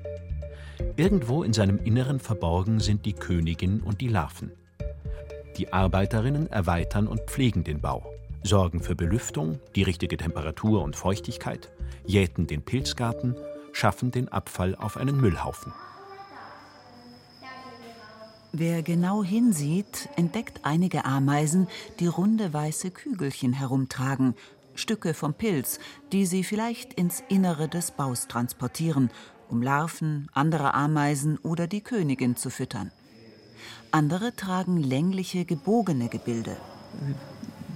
Irgendwo 0.97 1.43
in 1.43 1.55
seinem 1.55 1.79
Inneren 1.83 2.21
verborgen 2.21 2.79
sind 2.79 3.07
die 3.07 3.15
Königin 3.15 3.81
und 3.81 4.03
die 4.03 4.09
Larven. 4.09 4.53
Die 5.57 5.73
Arbeiterinnen 5.73 6.51
erweitern 6.51 7.07
und 7.07 7.23
pflegen 7.23 7.65
den 7.65 7.81
Bau, 7.81 8.05
sorgen 8.43 8.81
für 8.81 8.95
Belüftung, 8.95 9.61
die 9.75 9.83
richtige 9.83 10.19
Temperatur 10.19 10.83
und 10.83 10.95
Feuchtigkeit, 10.95 11.73
jäten 12.05 12.47
den 12.47 12.61
Pilzgarten 12.61 13.35
schaffen 13.77 14.11
den 14.11 14.31
Abfall 14.31 14.75
auf 14.75 14.97
einen 14.97 15.21
Müllhaufen. 15.21 15.73
Wer 18.53 18.83
genau 18.83 19.23
hinsieht, 19.23 20.09
entdeckt 20.17 20.61
einige 20.63 21.05
Ameisen, 21.05 21.69
die 22.01 22.07
runde 22.07 22.55
weiße 22.55 22.91
Kügelchen 22.91 23.53
herumtragen, 23.53 24.35
Stücke 24.75 25.13
vom 25.13 25.35
Pilz, 25.35 25.79
die 26.11 26.25
sie 26.25 26.43
vielleicht 26.43 26.95
ins 26.95 27.23
Innere 27.29 27.69
des 27.69 27.91
Baus 27.91 28.29
transportieren, 28.29 29.11
um 29.51 29.61
Larven, 29.61 30.29
andere 30.33 30.73
Ameisen 30.73 31.37
oder 31.39 31.67
die 31.67 31.83
Königin 31.83 32.35
zu 32.35 32.49
füttern. 32.49 32.93
Andere 33.91 34.35
tragen 34.35 34.79
längliche, 34.79 35.45
gebogene 35.45 36.09
Gebilde. 36.09 36.57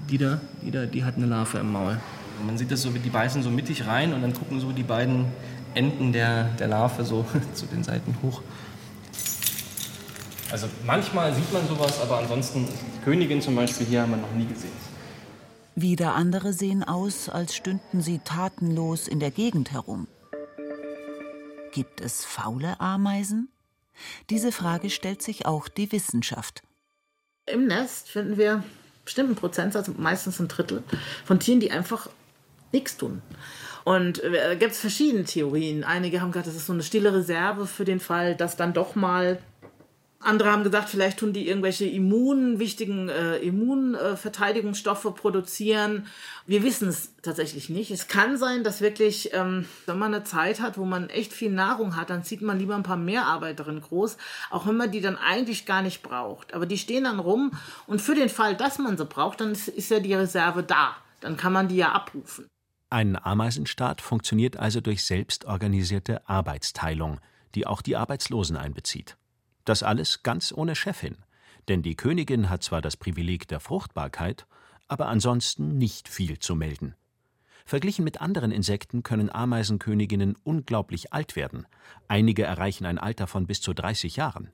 Die 0.08 0.16
da, 0.16 0.40
die 0.62 0.70
da, 0.70 0.86
die 0.86 1.04
hat 1.04 1.16
eine 1.16 1.26
Larve 1.26 1.58
im 1.58 1.72
Maul. 1.72 2.00
Man 2.46 2.56
sieht 2.56 2.70
das 2.70 2.80
so, 2.80 2.94
wie 2.94 3.00
die 3.00 3.10
beißen 3.10 3.42
so 3.42 3.50
mittig 3.50 3.86
rein 3.86 4.14
und 4.14 4.22
dann 4.22 4.32
gucken 4.32 4.60
so 4.60 4.72
die 4.72 4.82
beiden 4.82 5.26
Enden 5.74 6.12
der, 6.12 6.44
der 6.58 6.68
Larve 6.68 7.04
so 7.04 7.24
zu 7.54 7.66
den 7.66 7.84
Seiten 7.84 8.16
hoch. 8.22 8.42
Also 10.50 10.68
manchmal 10.84 11.32
sieht 11.34 11.52
man 11.52 11.66
sowas, 11.68 12.00
aber 12.00 12.18
ansonsten 12.18 12.66
Königin 13.04 13.40
zum 13.40 13.54
Beispiel 13.54 13.86
hier 13.86 14.02
haben 14.02 14.10
wir 14.10 14.16
noch 14.16 14.32
nie 14.32 14.46
gesehen. 14.46 14.72
Wieder 15.76 16.14
andere 16.14 16.52
sehen 16.52 16.82
aus, 16.82 17.28
als 17.28 17.54
stünden 17.54 18.00
sie 18.00 18.18
tatenlos 18.18 19.06
in 19.06 19.20
der 19.20 19.30
Gegend 19.30 19.70
herum. 19.70 20.08
Gibt 21.72 22.00
es 22.00 22.24
faule 22.24 22.80
Ameisen? 22.80 23.48
Diese 24.28 24.50
Frage 24.50 24.90
stellt 24.90 25.22
sich 25.22 25.46
auch 25.46 25.68
die 25.68 25.92
Wissenschaft. 25.92 26.62
Im 27.46 27.66
Nest 27.66 28.08
finden 28.08 28.36
wir 28.36 28.64
bestimmten 29.04 29.36
Prozentsatz, 29.36 29.88
meistens 29.96 30.40
ein 30.40 30.48
Drittel, 30.48 30.82
von 31.24 31.38
Tieren, 31.38 31.60
die 31.60 31.70
einfach 31.70 32.08
nichts 32.72 32.96
tun. 32.96 33.22
Und 33.84 34.22
äh, 34.22 34.56
gibt 34.58 34.72
es 34.72 34.80
verschiedene 34.80 35.24
Theorien. 35.24 35.84
Einige 35.84 36.20
haben 36.20 36.32
gesagt, 36.32 36.48
das 36.48 36.56
ist 36.56 36.66
so 36.66 36.72
eine 36.72 36.82
stille 36.82 37.12
Reserve 37.14 37.66
für 37.66 37.84
den 37.84 38.00
Fall, 38.00 38.34
dass 38.34 38.56
dann 38.56 38.72
doch 38.72 38.94
mal 38.94 39.38
Andere 40.22 40.52
haben 40.52 40.64
gesagt, 40.64 40.90
vielleicht 40.90 41.20
tun 41.20 41.32
die 41.32 41.48
irgendwelche 41.48 41.86
immun, 41.86 42.58
wichtigen 42.58 43.08
äh, 43.08 43.38
Immunverteidigungsstoffe 43.38 45.06
äh, 45.06 45.10
produzieren. 45.12 46.06
Wir 46.46 46.62
wissen 46.62 46.88
es 46.88 47.14
tatsächlich 47.22 47.70
nicht. 47.70 47.90
Es 47.90 48.06
kann 48.06 48.36
sein, 48.36 48.62
dass 48.62 48.82
wirklich, 48.82 49.32
ähm, 49.32 49.64
wenn 49.86 49.98
man 49.98 50.12
eine 50.12 50.22
Zeit 50.22 50.60
hat, 50.60 50.76
wo 50.76 50.84
man 50.84 51.08
echt 51.08 51.32
viel 51.32 51.50
Nahrung 51.50 51.96
hat, 51.96 52.10
dann 52.10 52.22
zieht 52.22 52.42
man 52.42 52.58
lieber 52.58 52.74
ein 52.74 52.82
paar 52.82 52.98
Mehrarbeiterinnen 52.98 53.80
groß, 53.80 54.18
auch 54.50 54.66
wenn 54.66 54.76
man 54.76 54.90
die 54.90 55.00
dann 55.00 55.16
eigentlich 55.16 55.64
gar 55.64 55.80
nicht 55.80 56.02
braucht. 56.02 56.52
Aber 56.52 56.66
die 56.66 56.76
stehen 56.76 57.04
dann 57.04 57.18
rum 57.18 57.52
und 57.86 58.02
für 58.02 58.14
den 58.14 58.28
Fall, 58.28 58.54
dass 58.54 58.78
man 58.78 58.98
sie 58.98 59.06
braucht, 59.06 59.40
dann 59.40 59.52
ist, 59.52 59.68
ist 59.68 59.90
ja 59.90 60.00
die 60.00 60.12
Reserve 60.12 60.62
da. 60.62 60.96
Dann 61.22 61.38
kann 61.38 61.54
man 61.54 61.68
die 61.68 61.76
ja 61.76 61.92
abrufen. 61.92 62.46
Ein 62.92 63.16
Ameisenstaat 63.16 64.00
funktioniert 64.00 64.56
also 64.56 64.80
durch 64.80 65.04
selbstorganisierte 65.04 66.28
Arbeitsteilung, 66.28 67.20
die 67.54 67.64
auch 67.64 67.82
die 67.82 67.96
Arbeitslosen 67.96 68.56
einbezieht. 68.56 69.16
Das 69.64 69.84
alles 69.84 70.24
ganz 70.24 70.52
ohne 70.52 70.74
Chefin, 70.74 71.16
denn 71.68 71.82
die 71.82 71.94
Königin 71.94 72.50
hat 72.50 72.64
zwar 72.64 72.82
das 72.82 72.96
Privileg 72.96 73.46
der 73.46 73.60
Fruchtbarkeit, 73.60 74.48
aber 74.88 75.06
ansonsten 75.06 75.78
nicht 75.78 76.08
viel 76.08 76.40
zu 76.40 76.56
melden. 76.56 76.96
Verglichen 77.64 78.04
mit 78.04 78.20
anderen 78.20 78.50
Insekten 78.50 79.04
können 79.04 79.30
Ameisenköniginnen 79.30 80.36
unglaublich 80.42 81.12
alt 81.12 81.36
werden. 81.36 81.68
Einige 82.08 82.42
erreichen 82.42 82.86
ein 82.86 82.98
Alter 82.98 83.28
von 83.28 83.46
bis 83.46 83.60
zu 83.60 83.72
30 83.72 84.16
Jahren. 84.16 84.50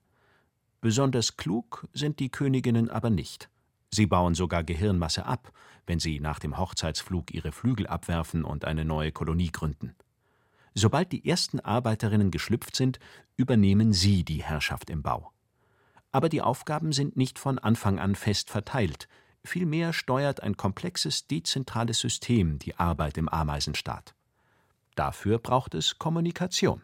Besonders 0.83 1.39
klug 1.39 1.89
sind 1.95 2.21
die 2.21 2.29
Königinnen 2.29 2.91
aber 2.91 3.09
nicht. 3.09 3.49
Sie 3.91 4.07
bauen 4.07 4.35
sogar 4.35 4.65
Gehirnmasse 4.65 5.27
ab, 5.27 5.53
wenn 5.87 6.01
sie 6.01 6.21
nach 6.21 6.39
dem 6.39 6.59
Hochzeitsflug 6.59 7.33
ihre 7.33 7.53
Flügel 7.53 7.87
abwerfen 7.87 8.45
und 8.45 8.65
eine 8.65 8.85
neue 8.85 9.13
Kolonie 9.13 9.51
gründen. 9.51 9.95
Sobald 10.75 11.13
die 11.13 11.27
ersten 11.27 11.61
Arbeiterinnen 11.61 12.31
geschlüpft 12.31 12.77
sind, 12.77 12.99
übernehmen 13.37 13.93
sie 13.93 14.25
die 14.25 14.43
Herrschaft 14.43 14.91
im 14.91 15.03
Bau. 15.03 15.33
Aber 16.13 16.29
die 16.29 16.43
Aufgaben 16.43 16.93
sind 16.93 17.17
nicht 17.17 17.39
von 17.39 17.59
Anfang 17.59 17.99
an 17.99 18.15
fest 18.15 18.51
verteilt, 18.51 19.09
vielmehr 19.45 19.93
steuert 19.93 20.43
ein 20.43 20.57
komplexes 20.57 21.27
dezentrales 21.27 22.01
System 22.01 22.59
die 22.59 22.77
Arbeit 22.77 23.17
im 23.17 23.29
Ameisenstaat. 23.29 24.15
Dafür 24.95 25.39
braucht 25.39 25.75
es 25.75 25.99
Kommunikation. 25.99 26.83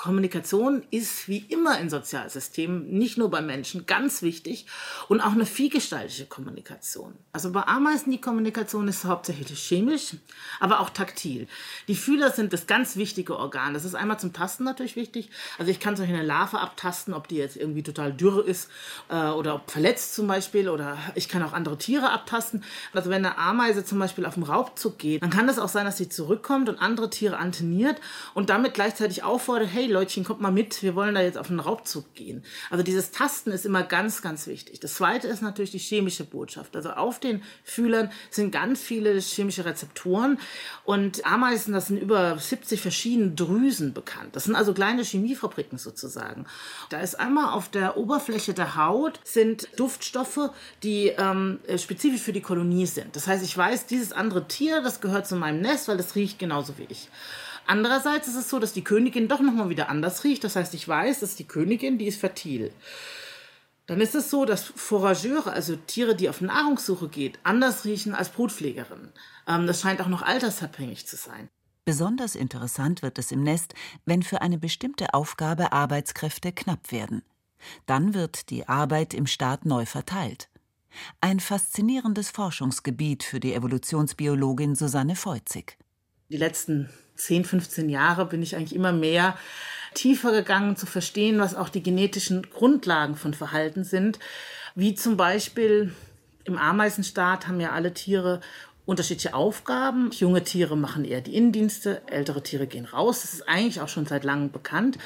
Kommunikation 0.00 0.82
ist 0.90 1.28
wie 1.28 1.44
immer 1.50 1.78
in 1.78 1.90
Sozialsystemen, 1.90 2.88
nicht 2.88 3.18
nur 3.18 3.30
bei 3.30 3.42
Menschen, 3.42 3.84
ganz 3.84 4.22
wichtig 4.22 4.64
und 5.08 5.20
auch 5.20 5.32
eine 5.32 5.44
vielgestaltige 5.44 6.24
Kommunikation. 6.24 7.12
Also 7.34 7.52
bei 7.52 7.66
Ameisen 7.66 8.10
die 8.10 8.20
Kommunikation 8.20 8.88
ist 8.88 9.04
hauptsächlich 9.04 9.60
chemisch, 9.60 10.16
aber 10.58 10.80
auch 10.80 10.88
taktil. 10.88 11.48
Die 11.86 11.94
Fühler 11.94 12.30
sind 12.30 12.54
das 12.54 12.66
ganz 12.66 12.96
wichtige 12.96 13.38
Organ. 13.38 13.74
Das 13.74 13.84
ist 13.84 13.94
einmal 13.94 14.18
zum 14.18 14.32
Tasten 14.32 14.64
natürlich 14.64 14.96
wichtig. 14.96 15.28
Also 15.58 15.70
ich 15.70 15.80
kann 15.80 15.96
solch 15.96 16.08
eine 16.08 16.22
Larve 16.22 16.60
abtasten, 16.60 17.12
ob 17.12 17.28
die 17.28 17.36
jetzt 17.36 17.58
irgendwie 17.58 17.82
total 17.82 18.10
dürre 18.10 18.40
ist 18.40 18.70
äh, 19.10 19.26
oder 19.26 19.56
ob 19.56 19.70
verletzt 19.70 20.14
zum 20.14 20.26
Beispiel 20.26 20.70
oder 20.70 20.96
ich 21.14 21.28
kann 21.28 21.42
auch 21.42 21.52
andere 21.52 21.76
Tiere 21.76 22.10
abtasten. 22.10 22.64
Also 22.94 23.10
wenn 23.10 23.26
eine 23.26 23.36
Ameise 23.36 23.84
zum 23.84 23.98
Beispiel 23.98 24.24
auf 24.24 24.32
den 24.32 24.44
Raubzug 24.44 24.96
geht, 24.96 25.22
dann 25.22 25.28
kann 25.28 25.46
es 25.50 25.58
auch 25.58 25.68
sein, 25.68 25.84
dass 25.84 25.98
sie 25.98 26.08
zurückkommt 26.08 26.70
und 26.70 26.78
andere 26.78 27.10
Tiere 27.10 27.36
antenniert 27.36 28.00
und 28.32 28.48
damit 28.48 28.72
gleichzeitig 28.72 29.24
auffordert, 29.24 29.68
hey 29.70 29.89
Leutchen, 29.90 30.24
kommt 30.24 30.40
mal 30.40 30.50
mit, 30.50 30.82
wir 30.82 30.94
wollen 30.94 31.14
da 31.14 31.20
jetzt 31.20 31.38
auf 31.38 31.50
einen 31.50 31.60
Raubzug 31.60 32.14
gehen. 32.14 32.44
Also 32.70 32.82
dieses 32.82 33.10
Tasten 33.10 33.50
ist 33.50 33.66
immer 33.66 33.82
ganz, 33.82 34.22
ganz 34.22 34.46
wichtig. 34.46 34.80
Das 34.80 34.94
zweite 34.94 35.28
ist 35.28 35.42
natürlich 35.42 35.70
die 35.70 35.78
chemische 35.78 36.24
Botschaft. 36.24 36.76
Also 36.76 36.90
auf 36.90 37.20
den 37.20 37.42
Fühlern 37.64 38.10
sind 38.30 38.52
ganz 38.52 38.80
viele 38.80 39.18
chemische 39.20 39.64
Rezeptoren 39.64 40.38
und 40.84 41.26
Ameisen, 41.26 41.74
das 41.74 41.88
sind 41.88 41.98
über 41.98 42.38
70 42.38 42.80
verschiedene 42.80 43.32
Drüsen 43.32 43.92
bekannt. 43.92 44.36
Das 44.36 44.44
sind 44.44 44.54
also 44.54 44.72
kleine 44.74 45.02
Chemiefabriken 45.02 45.78
sozusagen. 45.78 46.46
Da 46.88 47.00
ist 47.00 47.18
einmal 47.18 47.52
auf 47.52 47.68
der 47.68 47.96
Oberfläche 47.96 48.54
der 48.54 48.76
Haut 48.76 49.20
sind 49.24 49.68
Duftstoffe, 49.76 50.50
die 50.82 51.08
ähm, 51.08 51.60
spezifisch 51.76 52.22
für 52.22 52.32
die 52.32 52.40
Kolonie 52.40 52.86
sind. 52.86 53.16
Das 53.16 53.26
heißt, 53.26 53.44
ich 53.44 53.56
weiß, 53.56 53.86
dieses 53.86 54.12
andere 54.12 54.46
Tier, 54.48 54.82
das 54.82 55.00
gehört 55.00 55.26
zu 55.26 55.36
meinem 55.36 55.60
Nest, 55.60 55.88
weil 55.88 55.96
das 55.96 56.14
riecht 56.14 56.38
genauso 56.38 56.78
wie 56.78 56.86
ich. 56.88 57.08
Andererseits 57.66 58.28
ist 58.28 58.36
es 58.36 58.50
so, 58.50 58.58
dass 58.58 58.72
die 58.72 58.84
Königin 58.84 59.28
doch 59.28 59.40
nochmal 59.40 59.68
wieder 59.68 59.88
anders 59.88 60.24
riecht. 60.24 60.42
Das 60.44 60.56
heißt, 60.56 60.74
ich 60.74 60.86
weiß, 60.86 61.20
dass 61.20 61.36
die 61.36 61.46
Königin, 61.46 61.98
die 61.98 62.06
ist 62.06 62.20
fertil. 62.20 62.72
Dann 63.86 64.00
ist 64.00 64.14
es 64.14 64.30
so, 64.30 64.44
dass 64.44 64.62
Forageure, 64.62 65.52
also 65.52 65.74
Tiere, 65.74 66.14
die 66.14 66.28
auf 66.28 66.40
Nahrungssuche 66.40 67.08
geht, 67.08 67.38
anders 67.42 67.84
riechen 67.84 68.14
als 68.14 68.28
Brutpflegerinnen. 68.28 69.12
Ähm, 69.48 69.66
das 69.66 69.80
scheint 69.80 70.00
auch 70.00 70.06
noch 70.06 70.22
altersabhängig 70.22 71.06
zu 71.06 71.16
sein. 71.16 71.48
Besonders 71.84 72.36
interessant 72.36 73.02
wird 73.02 73.18
es 73.18 73.32
im 73.32 73.42
Nest, 73.42 73.74
wenn 74.04 74.22
für 74.22 74.42
eine 74.42 74.58
bestimmte 74.58 75.12
Aufgabe 75.12 75.72
Arbeitskräfte 75.72 76.52
knapp 76.52 76.92
werden. 76.92 77.22
Dann 77.86 78.14
wird 78.14 78.50
die 78.50 78.68
Arbeit 78.68 79.12
im 79.12 79.26
Staat 79.26 79.64
neu 79.64 79.86
verteilt. 79.86 80.48
Ein 81.20 81.40
faszinierendes 81.40 82.30
Forschungsgebiet 82.30 83.22
für 83.22 83.40
die 83.40 83.54
Evolutionsbiologin 83.54 84.74
Susanne 84.74 85.16
Feuzig. 85.16 85.78
Die 86.28 86.36
letzten 86.36 86.90
10, 87.24 87.44
15 87.44 87.88
Jahre 87.88 88.26
bin 88.26 88.42
ich 88.42 88.56
eigentlich 88.56 88.74
immer 88.74 88.92
mehr 88.92 89.36
tiefer 89.94 90.32
gegangen 90.32 90.76
zu 90.76 90.86
verstehen, 90.86 91.38
was 91.38 91.54
auch 91.54 91.68
die 91.68 91.82
genetischen 91.82 92.48
Grundlagen 92.50 93.16
von 93.16 93.34
Verhalten 93.34 93.84
sind. 93.84 94.18
Wie 94.74 94.94
zum 94.94 95.16
Beispiel 95.16 95.92
im 96.44 96.56
Ameisenstaat 96.56 97.48
haben 97.48 97.60
ja 97.60 97.72
alle 97.72 97.92
Tiere 97.92 98.40
unterschiedliche 98.86 99.34
Aufgaben. 99.34 100.10
Junge 100.10 100.42
Tiere 100.42 100.76
machen 100.76 101.04
eher 101.04 101.20
die 101.20 101.36
Innendienste, 101.36 102.02
ältere 102.06 102.42
Tiere 102.42 102.66
gehen 102.66 102.86
raus. 102.86 103.22
Das 103.22 103.34
ist 103.34 103.48
eigentlich 103.48 103.80
auch 103.80 103.88
schon 103.88 104.06
seit 104.06 104.24
langem 104.24 104.50
bekannt. 104.50 104.98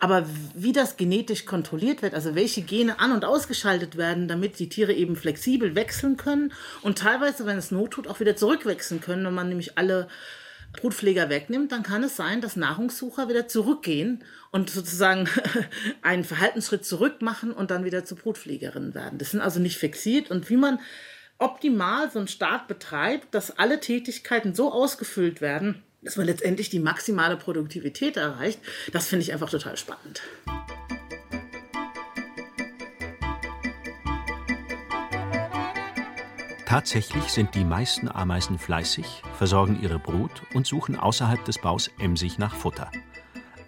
Aber 0.00 0.26
wie 0.54 0.72
das 0.72 0.96
genetisch 0.96 1.44
kontrolliert 1.44 2.02
wird, 2.02 2.14
also 2.14 2.34
welche 2.34 2.62
Gene 2.62 2.98
an- 2.98 3.12
und 3.12 3.24
ausgeschaltet 3.24 3.96
werden, 3.96 4.26
damit 4.26 4.58
die 4.58 4.68
Tiere 4.68 4.92
eben 4.92 5.14
flexibel 5.14 5.74
wechseln 5.76 6.16
können 6.16 6.52
und 6.82 6.98
teilweise, 6.98 7.46
wenn 7.46 7.58
es 7.58 7.70
Not 7.70 7.92
tut, 7.92 8.08
auch 8.08 8.18
wieder 8.18 8.34
zurückwechseln 8.34 9.00
können, 9.00 9.24
wenn 9.24 9.34
man 9.34 9.48
nämlich 9.48 9.78
alle 9.78 10.08
Brutpfleger 10.72 11.28
wegnimmt, 11.28 11.72
dann 11.72 11.82
kann 11.82 12.04
es 12.04 12.16
sein, 12.16 12.40
dass 12.40 12.56
Nahrungssucher 12.56 13.28
wieder 13.28 13.48
zurückgehen 13.48 14.24
und 14.50 14.70
sozusagen 14.70 15.28
einen 16.02 16.24
Verhaltensschritt 16.24 16.84
zurück 16.84 17.22
machen 17.22 17.52
und 17.52 17.70
dann 17.70 17.84
wieder 17.84 18.04
zur 18.04 18.18
Brutpflegerin 18.18 18.94
werden. 18.94 19.18
Das 19.18 19.30
sind 19.30 19.40
also 19.40 19.60
nicht 19.60 19.78
fixiert 19.78 20.30
und 20.30 20.50
wie 20.50 20.56
man 20.56 20.78
optimal 21.38 22.10
so 22.10 22.18
einen 22.18 22.28
Staat 22.28 22.68
betreibt, 22.68 23.34
dass 23.34 23.58
alle 23.58 23.80
Tätigkeiten 23.80 24.54
so 24.54 24.72
ausgefüllt 24.72 25.40
werden, 25.40 25.82
dass 26.02 26.16
man 26.16 26.26
letztendlich 26.26 26.70
die 26.70 26.80
maximale 26.80 27.36
Produktivität 27.36 28.16
erreicht, 28.16 28.60
das 28.92 29.08
finde 29.08 29.22
ich 29.22 29.32
einfach 29.32 29.50
total 29.50 29.76
spannend. 29.76 30.22
Tatsächlich 36.68 37.24
sind 37.30 37.54
die 37.54 37.64
meisten 37.64 38.10
Ameisen 38.10 38.58
fleißig, 38.58 39.22
versorgen 39.38 39.80
ihre 39.80 39.98
Brut 39.98 40.42
und 40.52 40.66
suchen 40.66 40.96
außerhalb 40.96 41.42
des 41.46 41.58
Baus 41.58 41.88
emsig 41.98 42.36
nach 42.36 42.54
Futter. 42.54 42.90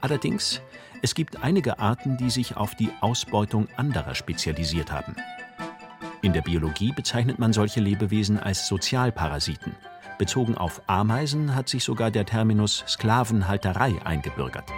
Allerdings, 0.03 0.61
es 1.01 1.15
gibt 1.15 1.43
einige 1.43 1.79
Arten, 1.79 2.19
die 2.19 2.29
sich 2.29 2.59
auf 2.59 2.75
die 2.75 2.91
Ausbeutung 3.01 3.69
anderer 3.79 4.15
spezialisiert 4.15 4.93
haben. 4.93 5.17
In 6.21 6.35
der 6.35 6.43
Biologie 6.43 6.93
bezeichnet 6.93 7.39
man 7.39 7.55
solche 7.55 7.81
Lebewesen 7.81 8.39
als 8.39 8.67
Sozialparasiten. 8.67 9.75
Bezogen 10.19 10.59
auf 10.59 10.83
Ameisen 10.87 11.55
hat 11.55 11.71
sich 11.71 11.85
sogar 11.85 12.11
der 12.11 12.27
Terminus 12.27 12.85
Sklavenhalterei 12.87 13.95
eingebürgert. 14.05 14.71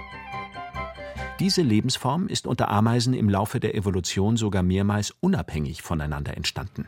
Diese 1.40 1.62
Lebensform 1.62 2.28
ist 2.28 2.46
unter 2.46 2.68
Ameisen 2.68 3.14
im 3.14 3.28
Laufe 3.28 3.58
der 3.58 3.74
Evolution 3.74 4.36
sogar 4.36 4.62
mehrmals 4.62 5.12
unabhängig 5.18 5.82
voneinander 5.82 6.36
entstanden 6.36 6.86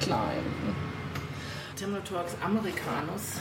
klein. 0.00 0.42
Temnotorx 1.76 2.32
americanus, 2.44 3.38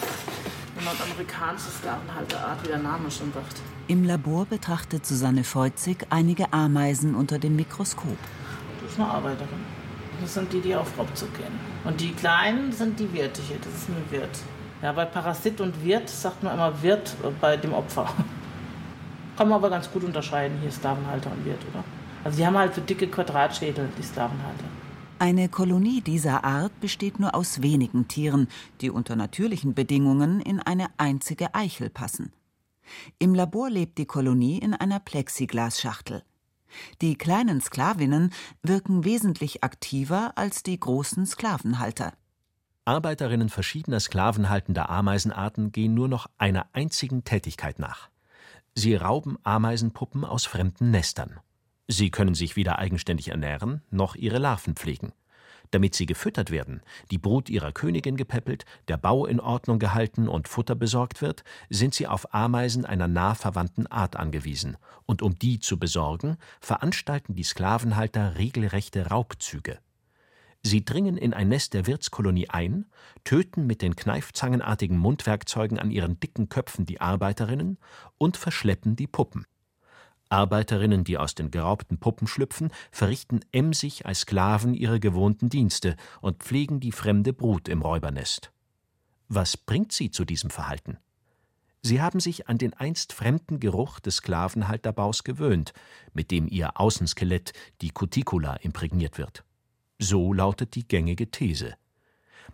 eine 0.75 0.85
nordamerikanische 0.85 1.71
Sklavenhalterart, 1.71 2.63
wie 2.63 2.67
der 2.67 2.77
Name 2.77 3.09
schon 3.09 3.33
sagt. 3.33 3.61
Im 3.87 4.03
Labor 4.03 4.45
betrachtet 4.45 5.05
Susanne 5.05 5.43
Feuzig 5.43 6.05
einige 6.09 6.53
Ameisen 6.53 7.15
unter 7.15 7.39
dem 7.39 7.55
Mikroskop. 7.55 8.17
Das 8.83 8.91
ist 8.91 8.99
eine 8.99 9.09
Arbeiterin. 9.09 9.65
Das 10.21 10.33
sind 10.33 10.51
die, 10.53 10.61
die 10.61 10.75
auf 10.75 10.97
Raubzug 10.97 11.33
gehen. 11.35 11.59
Und 11.83 11.99
die 12.01 12.11
Kleinen 12.13 12.71
sind 12.71 12.99
die 12.99 13.11
Wirte 13.13 13.41
hier. 13.41 13.57
Das 13.57 13.73
ist 13.73 13.89
ein 13.89 14.11
Wirt. 14.11 14.39
Ja, 14.81 14.91
bei 14.91 15.05
Parasit 15.05 15.59
und 15.61 15.83
Wirt 15.83 16.09
sagt 16.09 16.43
man 16.43 16.53
immer 16.53 16.81
Wirt 16.81 17.15
bei 17.41 17.57
dem 17.57 17.73
Opfer. 17.73 18.05
Kann 19.37 19.49
man 19.49 19.57
aber 19.57 19.69
ganz 19.69 19.91
gut 19.91 20.03
unterscheiden, 20.03 20.57
hier 20.61 20.71
Sklavenhalter 20.71 21.31
und 21.31 21.45
Wirt, 21.45 21.61
oder? 21.71 21.83
Also 22.23 22.37
die 22.37 22.45
haben 22.45 22.57
halt 22.57 22.75
so 22.75 22.81
dicke 22.81 23.07
Quadratschädel, 23.07 23.89
die 23.97 24.03
Sklavenhalter. 24.03 24.65
Eine 25.19 25.49
Kolonie 25.49 26.01
dieser 26.01 26.43
Art 26.43 26.79
besteht 26.79 27.19
nur 27.19 27.33
aus 27.33 27.63
wenigen 27.63 28.07
Tieren, 28.07 28.47
die 28.81 28.91
unter 28.91 29.15
natürlichen 29.15 29.73
Bedingungen 29.73 30.41
in 30.41 30.59
eine 30.59 30.87
einzige 30.97 31.55
Eichel 31.55 31.89
passen. 31.89 32.31
Im 33.17 33.33
Labor 33.33 33.71
lebt 33.71 33.97
die 33.97 34.05
Kolonie 34.05 34.59
in 34.59 34.75
einer 34.75 34.99
Plexiglasschachtel. 34.99 36.23
Die 37.01 37.15
kleinen 37.15 37.61
Sklavinnen 37.61 38.31
wirken 38.61 39.05
wesentlich 39.05 39.63
aktiver 39.63 40.33
als 40.37 40.61
die 40.61 40.79
großen 40.79 41.25
Sklavenhalter. 41.25 42.13
Arbeiterinnen 42.85 43.49
verschiedener 43.49 43.99
sklavenhaltender 43.99 44.87
Ameisenarten 44.89 45.71
gehen 45.71 45.95
nur 45.95 46.07
noch 46.07 46.27
einer 46.37 46.67
einzigen 46.73 47.23
Tätigkeit 47.23 47.79
nach. 47.79 48.09
Sie 48.75 48.95
rauben 48.95 49.37
Ameisenpuppen 49.43 50.23
aus 50.23 50.45
fremden 50.45 50.91
Nestern. 50.91 51.39
Sie 51.87 52.11
können 52.11 52.35
sich 52.35 52.55
weder 52.55 52.79
eigenständig 52.79 53.29
ernähren 53.29 53.81
noch 53.89 54.15
ihre 54.15 54.39
Larven 54.39 54.75
pflegen. 54.75 55.13
Damit 55.71 55.95
sie 55.95 56.05
gefüttert 56.05 56.49
werden, 56.49 56.81
die 57.11 57.17
Brut 57.17 57.49
ihrer 57.49 57.71
Königin 57.71 58.15
gepäppelt, 58.15 58.65
der 58.87 58.97
Bau 58.97 59.25
in 59.25 59.39
Ordnung 59.39 59.79
gehalten 59.79 60.27
und 60.27 60.47
Futter 60.47 60.75
besorgt 60.75 61.21
wird, 61.21 61.43
sind 61.69 61.93
sie 61.93 62.07
auf 62.07 62.33
Ameisen 62.33 62.85
einer 62.85 63.07
nah 63.07 63.35
verwandten 63.35 63.87
Art 63.87 64.15
angewiesen, 64.15 64.77
und 65.05 65.21
um 65.21 65.37
die 65.37 65.59
zu 65.59 65.77
besorgen, 65.77 66.37
veranstalten 66.61 67.35
die 67.35 67.43
Sklavenhalter 67.43 68.37
regelrechte 68.37 69.07
Raubzüge. 69.07 69.79
Sie 70.63 70.83
dringen 70.83 71.17
in 71.17 71.33
ein 71.33 71.49
Nest 71.49 71.73
der 71.73 71.85
Wirtskolonie 71.85 72.49
ein, 72.49 72.85
töten 73.23 73.67
mit 73.67 73.81
den 73.81 73.95
kneifzangenartigen 73.95 74.97
Mundwerkzeugen 74.97 75.79
an 75.79 75.91
ihren 75.91 76.19
dicken 76.19 76.49
Köpfen 76.49 76.85
die 76.85 76.99
Arbeiterinnen 76.99 77.77
und 78.17 78.37
verschleppen 78.37 78.95
die 78.95 79.07
Puppen. 79.07 79.45
Arbeiterinnen, 80.29 81.03
die 81.03 81.17
aus 81.17 81.35
den 81.35 81.51
geraubten 81.51 81.99
Puppen 81.99 82.27
schlüpfen, 82.27 82.71
verrichten 82.91 83.41
emsig 83.51 84.05
als 84.05 84.21
Sklaven 84.21 84.73
ihre 84.73 84.99
gewohnten 84.99 85.49
Dienste 85.49 85.95
und 86.21 86.43
pflegen 86.43 86.79
die 86.79 86.91
fremde 86.91 87.33
Brut 87.33 87.67
im 87.67 87.81
Räubernest. 87.81 88.51
Was 89.29 89.57
bringt 89.57 89.91
sie 89.91 90.11
zu 90.11 90.25
diesem 90.25 90.49
Verhalten? 90.49 90.97
Sie 91.81 92.01
haben 92.01 92.19
sich 92.19 92.49
an 92.49 92.57
den 92.57 92.73
einst 92.73 93.13
fremden 93.13 93.59
Geruch 93.59 93.99
des 93.99 94.17
Sklavenhalterbaus 94.17 95.23
gewöhnt, 95.23 95.73
mit 96.13 96.31
dem 96.31 96.47
ihr 96.47 96.79
Außenskelett, 96.79 97.53
die 97.81 97.91
Cuticula, 97.91 98.55
imprägniert 98.55 99.17
wird. 99.17 99.43
So 99.99 100.33
lautet 100.33 100.75
die 100.75 100.87
gängige 100.87 101.31
These. 101.31 101.75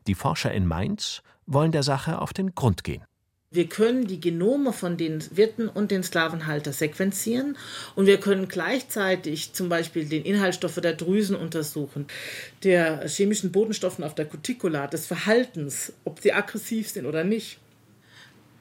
Die 0.07 0.15
Forscher 0.15 0.51
in 0.51 0.67
Mainz 0.67 1.23
wollen 1.45 1.71
der 1.71 1.83
Sache 1.83 2.21
auf 2.21 2.33
den 2.33 2.55
Grund 2.55 2.83
gehen. 2.83 3.03
Wir 3.53 3.67
können 3.67 4.07
die 4.07 4.19
Genome 4.19 4.73
von 4.73 4.97
den 4.97 5.23
Wirten 5.29 5.69
und 5.69 5.91
den 5.91 6.01
Sklavenhalter 6.01 6.73
sequenzieren 6.73 7.55
und 7.95 8.07
wir 8.07 8.19
können 8.19 8.47
gleichzeitig 8.47 9.53
zum 9.53 9.69
Beispiel 9.69 10.05
den 10.05 10.25
Inhaltsstoffe 10.25 10.81
der 10.81 10.93
Drüsen 10.93 11.35
untersuchen, 11.35 12.07
der 12.63 13.07
chemischen 13.07 13.51
Bodenstoffen 13.51 14.03
auf 14.03 14.15
der 14.15 14.25
Cuticula, 14.25 14.87
des 14.87 15.05
Verhaltens, 15.05 15.93
ob 16.03 16.19
sie 16.19 16.33
aggressiv 16.33 16.89
sind 16.89 17.05
oder 17.05 17.23
nicht. 17.23 17.59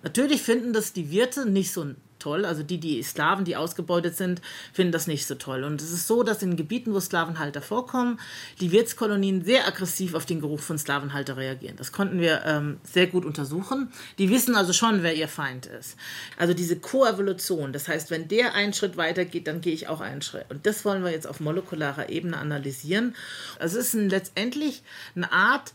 Natürlich 0.03 0.43
finden 0.43 0.75
das 0.75 0.93
die 0.93 1.11
Wirte 1.11 1.49
nicht 1.49 1.73
so 1.73 1.87
toll. 2.23 2.45
Also 2.45 2.63
die, 2.63 2.79
die 2.79 3.03
Sklaven, 3.03 3.45
die 3.45 3.57
ausgebeutet 3.57 4.17
sind, 4.17 4.41
finden 4.73 4.93
das 4.93 5.07
nicht 5.07 5.27
so 5.27 5.35
toll. 5.35 5.65
Und 5.65 5.83
es 5.83 5.91
ist 5.91 6.07
so, 6.07 6.23
dass 6.23 6.43
in 6.43 6.57
Gebieten, 6.57 6.95
wo 6.95 7.01
Sklavenhalter 7.01 7.61
vorkommen, 7.61 8.21
die 8.61 8.73
Wirtskolonien 8.73 9.45
sehr 9.45 9.67
aggressiv 9.67 10.15
auf 10.15 10.27
den 10.27 10.41
Geruch 10.41 10.61
von 10.61 10.79
Sklavenhalter 10.79 11.37
reagieren. 11.37 11.77
Das 11.77 11.93
konnten 11.93 12.21
wir 12.21 12.43
ähm, 12.45 12.79
sehr 12.85 13.07
gut 13.07 13.25
untersuchen. 13.25 13.93
Die 14.19 14.31
wissen 14.31 14.55
also 14.55 14.73
schon, 14.73 15.03
wer 15.03 15.15
ihr 15.15 15.29
Feind 15.29 15.67
ist. 15.67 15.97
Also 16.39 16.55
diese 16.55 16.77
Koevolution, 16.79 17.73
das 17.73 17.89
heißt, 17.89 18.11
wenn 18.11 18.29
der 18.29 18.55
einen 18.55 18.73
Schritt 18.73 18.97
weiter 18.97 19.25
geht, 19.25 19.47
dann 19.47 19.61
gehe 19.61 19.75
ich 19.75 19.89
auch 19.89 20.01
einen 20.01 20.23
Schritt. 20.23 20.47
Und 20.49 20.67
das 20.67 20.85
wollen 20.85 21.03
wir 21.03 21.11
jetzt 21.11 21.27
auf 21.27 21.41
molekularer 21.41 22.09
Ebene 22.09 22.37
analysieren. 22.37 23.15
Also 23.59 23.79
es 23.79 23.89
ist 23.89 23.95
ein, 23.95 24.09
letztendlich 24.09 24.83
eine 25.15 25.33
Art 25.33 25.73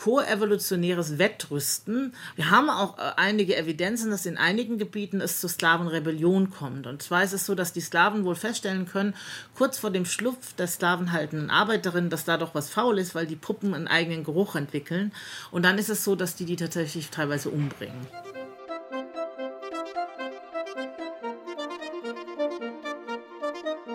koevolutionäres 0.00 1.18
Wettrüsten. 1.18 2.14
Wir 2.34 2.50
haben 2.50 2.70
auch 2.70 2.96
äh, 2.96 3.12
einige 3.16 3.54
Evidenzen, 3.56 4.10
dass 4.10 4.24
in 4.24 4.38
einigen 4.38 4.78
Gebieten 4.78 5.20
es 5.20 5.40
zu 5.40 5.48
Sklavenrebellion 5.48 6.50
kommt. 6.50 6.86
Und 6.86 7.02
zwar 7.02 7.22
ist 7.22 7.34
es 7.34 7.44
so, 7.44 7.54
dass 7.54 7.74
die 7.74 7.82
Sklaven 7.82 8.24
wohl 8.24 8.34
feststellen 8.34 8.86
können, 8.86 9.14
kurz 9.54 9.78
vor 9.78 9.90
dem 9.90 10.06
Schlupf 10.06 10.54
der 10.54 10.68
sklavenhaltenden 10.68 11.50
Arbeiterin, 11.50 12.08
dass 12.08 12.24
da 12.24 12.38
doch 12.38 12.54
was 12.54 12.70
faul 12.70 12.98
ist, 12.98 13.14
weil 13.14 13.26
die 13.26 13.36
Puppen 13.36 13.74
einen 13.74 13.88
eigenen 13.88 14.24
Geruch 14.24 14.56
entwickeln. 14.56 15.12
Und 15.50 15.66
dann 15.66 15.76
ist 15.76 15.90
es 15.90 16.02
so, 16.02 16.16
dass 16.16 16.34
die 16.34 16.46
die 16.46 16.56
tatsächlich 16.56 17.10
teilweise 17.10 17.50
umbringen. 17.50 18.06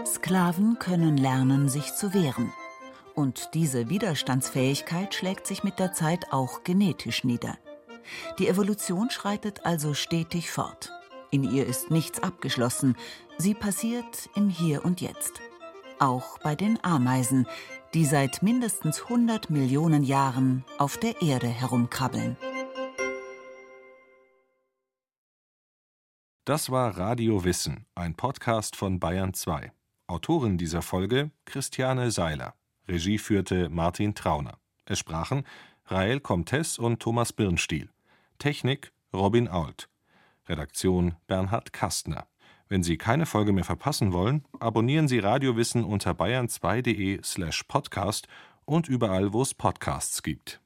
Sklaven 0.05 0.77
können 0.77 1.17
lernen, 1.17 1.67
sich 1.67 1.95
zu 1.95 2.13
wehren. 2.13 2.53
Und 3.15 3.53
diese 3.53 3.89
Widerstandsfähigkeit 3.89 5.15
schlägt 5.15 5.47
sich 5.47 5.63
mit 5.63 5.79
der 5.79 5.93
Zeit 5.93 6.33
auch 6.33 6.63
genetisch 6.63 7.23
nieder. 7.23 7.57
Die 8.37 8.47
Evolution 8.47 9.09
schreitet 9.09 9.65
also 9.65 9.93
stetig 9.93 10.51
fort. 10.51 10.91
In 11.31 11.43
ihr 11.43 11.65
ist 11.65 11.91
nichts 11.91 12.21
abgeschlossen, 12.21 12.95
sie 13.37 13.53
passiert 13.53 14.29
im 14.35 14.49
Hier 14.49 14.85
und 14.85 15.01
Jetzt. 15.01 15.41
Auch 15.97 16.37
bei 16.39 16.55
den 16.55 16.83
Ameisen, 16.83 17.47
die 17.93 18.05
seit 18.05 18.43
mindestens 18.43 19.03
100 19.03 19.49
Millionen 19.49 20.03
Jahren 20.03 20.65
auf 20.77 20.97
der 20.97 21.21
Erde 21.21 21.47
herumkrabbeln. 21.47 22.35
Das 26.43 26.69
war 26.69 26.97
Radio 26.97 27.43
Wissen, 27.43 27.85
ein 27.95 28.13
Podcast 28.15 28.75
von 28.75 28.99
Bayern 28.99 29.33
2. 29.33 29.71
Autorin 30.07 30.57
dieser 30.57 30.81
Folge 30.81 31.31
Christiane 31.45 32.11
Seiler. 32.11 32.53
Regie 32.87 33.17
führte 33.17 33.69
Martin 33.69 34.15
Trauner. 34.15 34.57
Es 34.85 34.99
sprachen 34.99 35.43
Rael 35.87 36.19
Comtes 36.19 36.77
und 36.77 36.99
Thomas 36.99 37.33
Birnstiel. 37.33 37.89
Technik 38.37 38.91
Robin 39.13 39.47
Ault. 39.47 39.89
Redaktion 40.47 41.15
Bernhard 41.27 41.73
Kastner. 41.73 42.27
Wenn 42.67 42.83
Sie 42.83 42.97
keine 42.97 43.25
Folge 43.25 43.53
mehr 43.53 43.63
verpassen 43.63 44.13
wollen, 44.13 44.43
abonnieren 44.59 45.07
Sie 45.07 45.19
Radiowissen 45.19 45.83
unter 45.83 46.11
bayern2.de 46.11 47.21
slash 47.23 47.63
podcast 47.63 48.27
und 48.65 48.87
überall, 48.87 49.33
wo 49.33 49.41
es 49.41 49.53
Podcasts 49.53 50.23
gibt. 50.23 50.59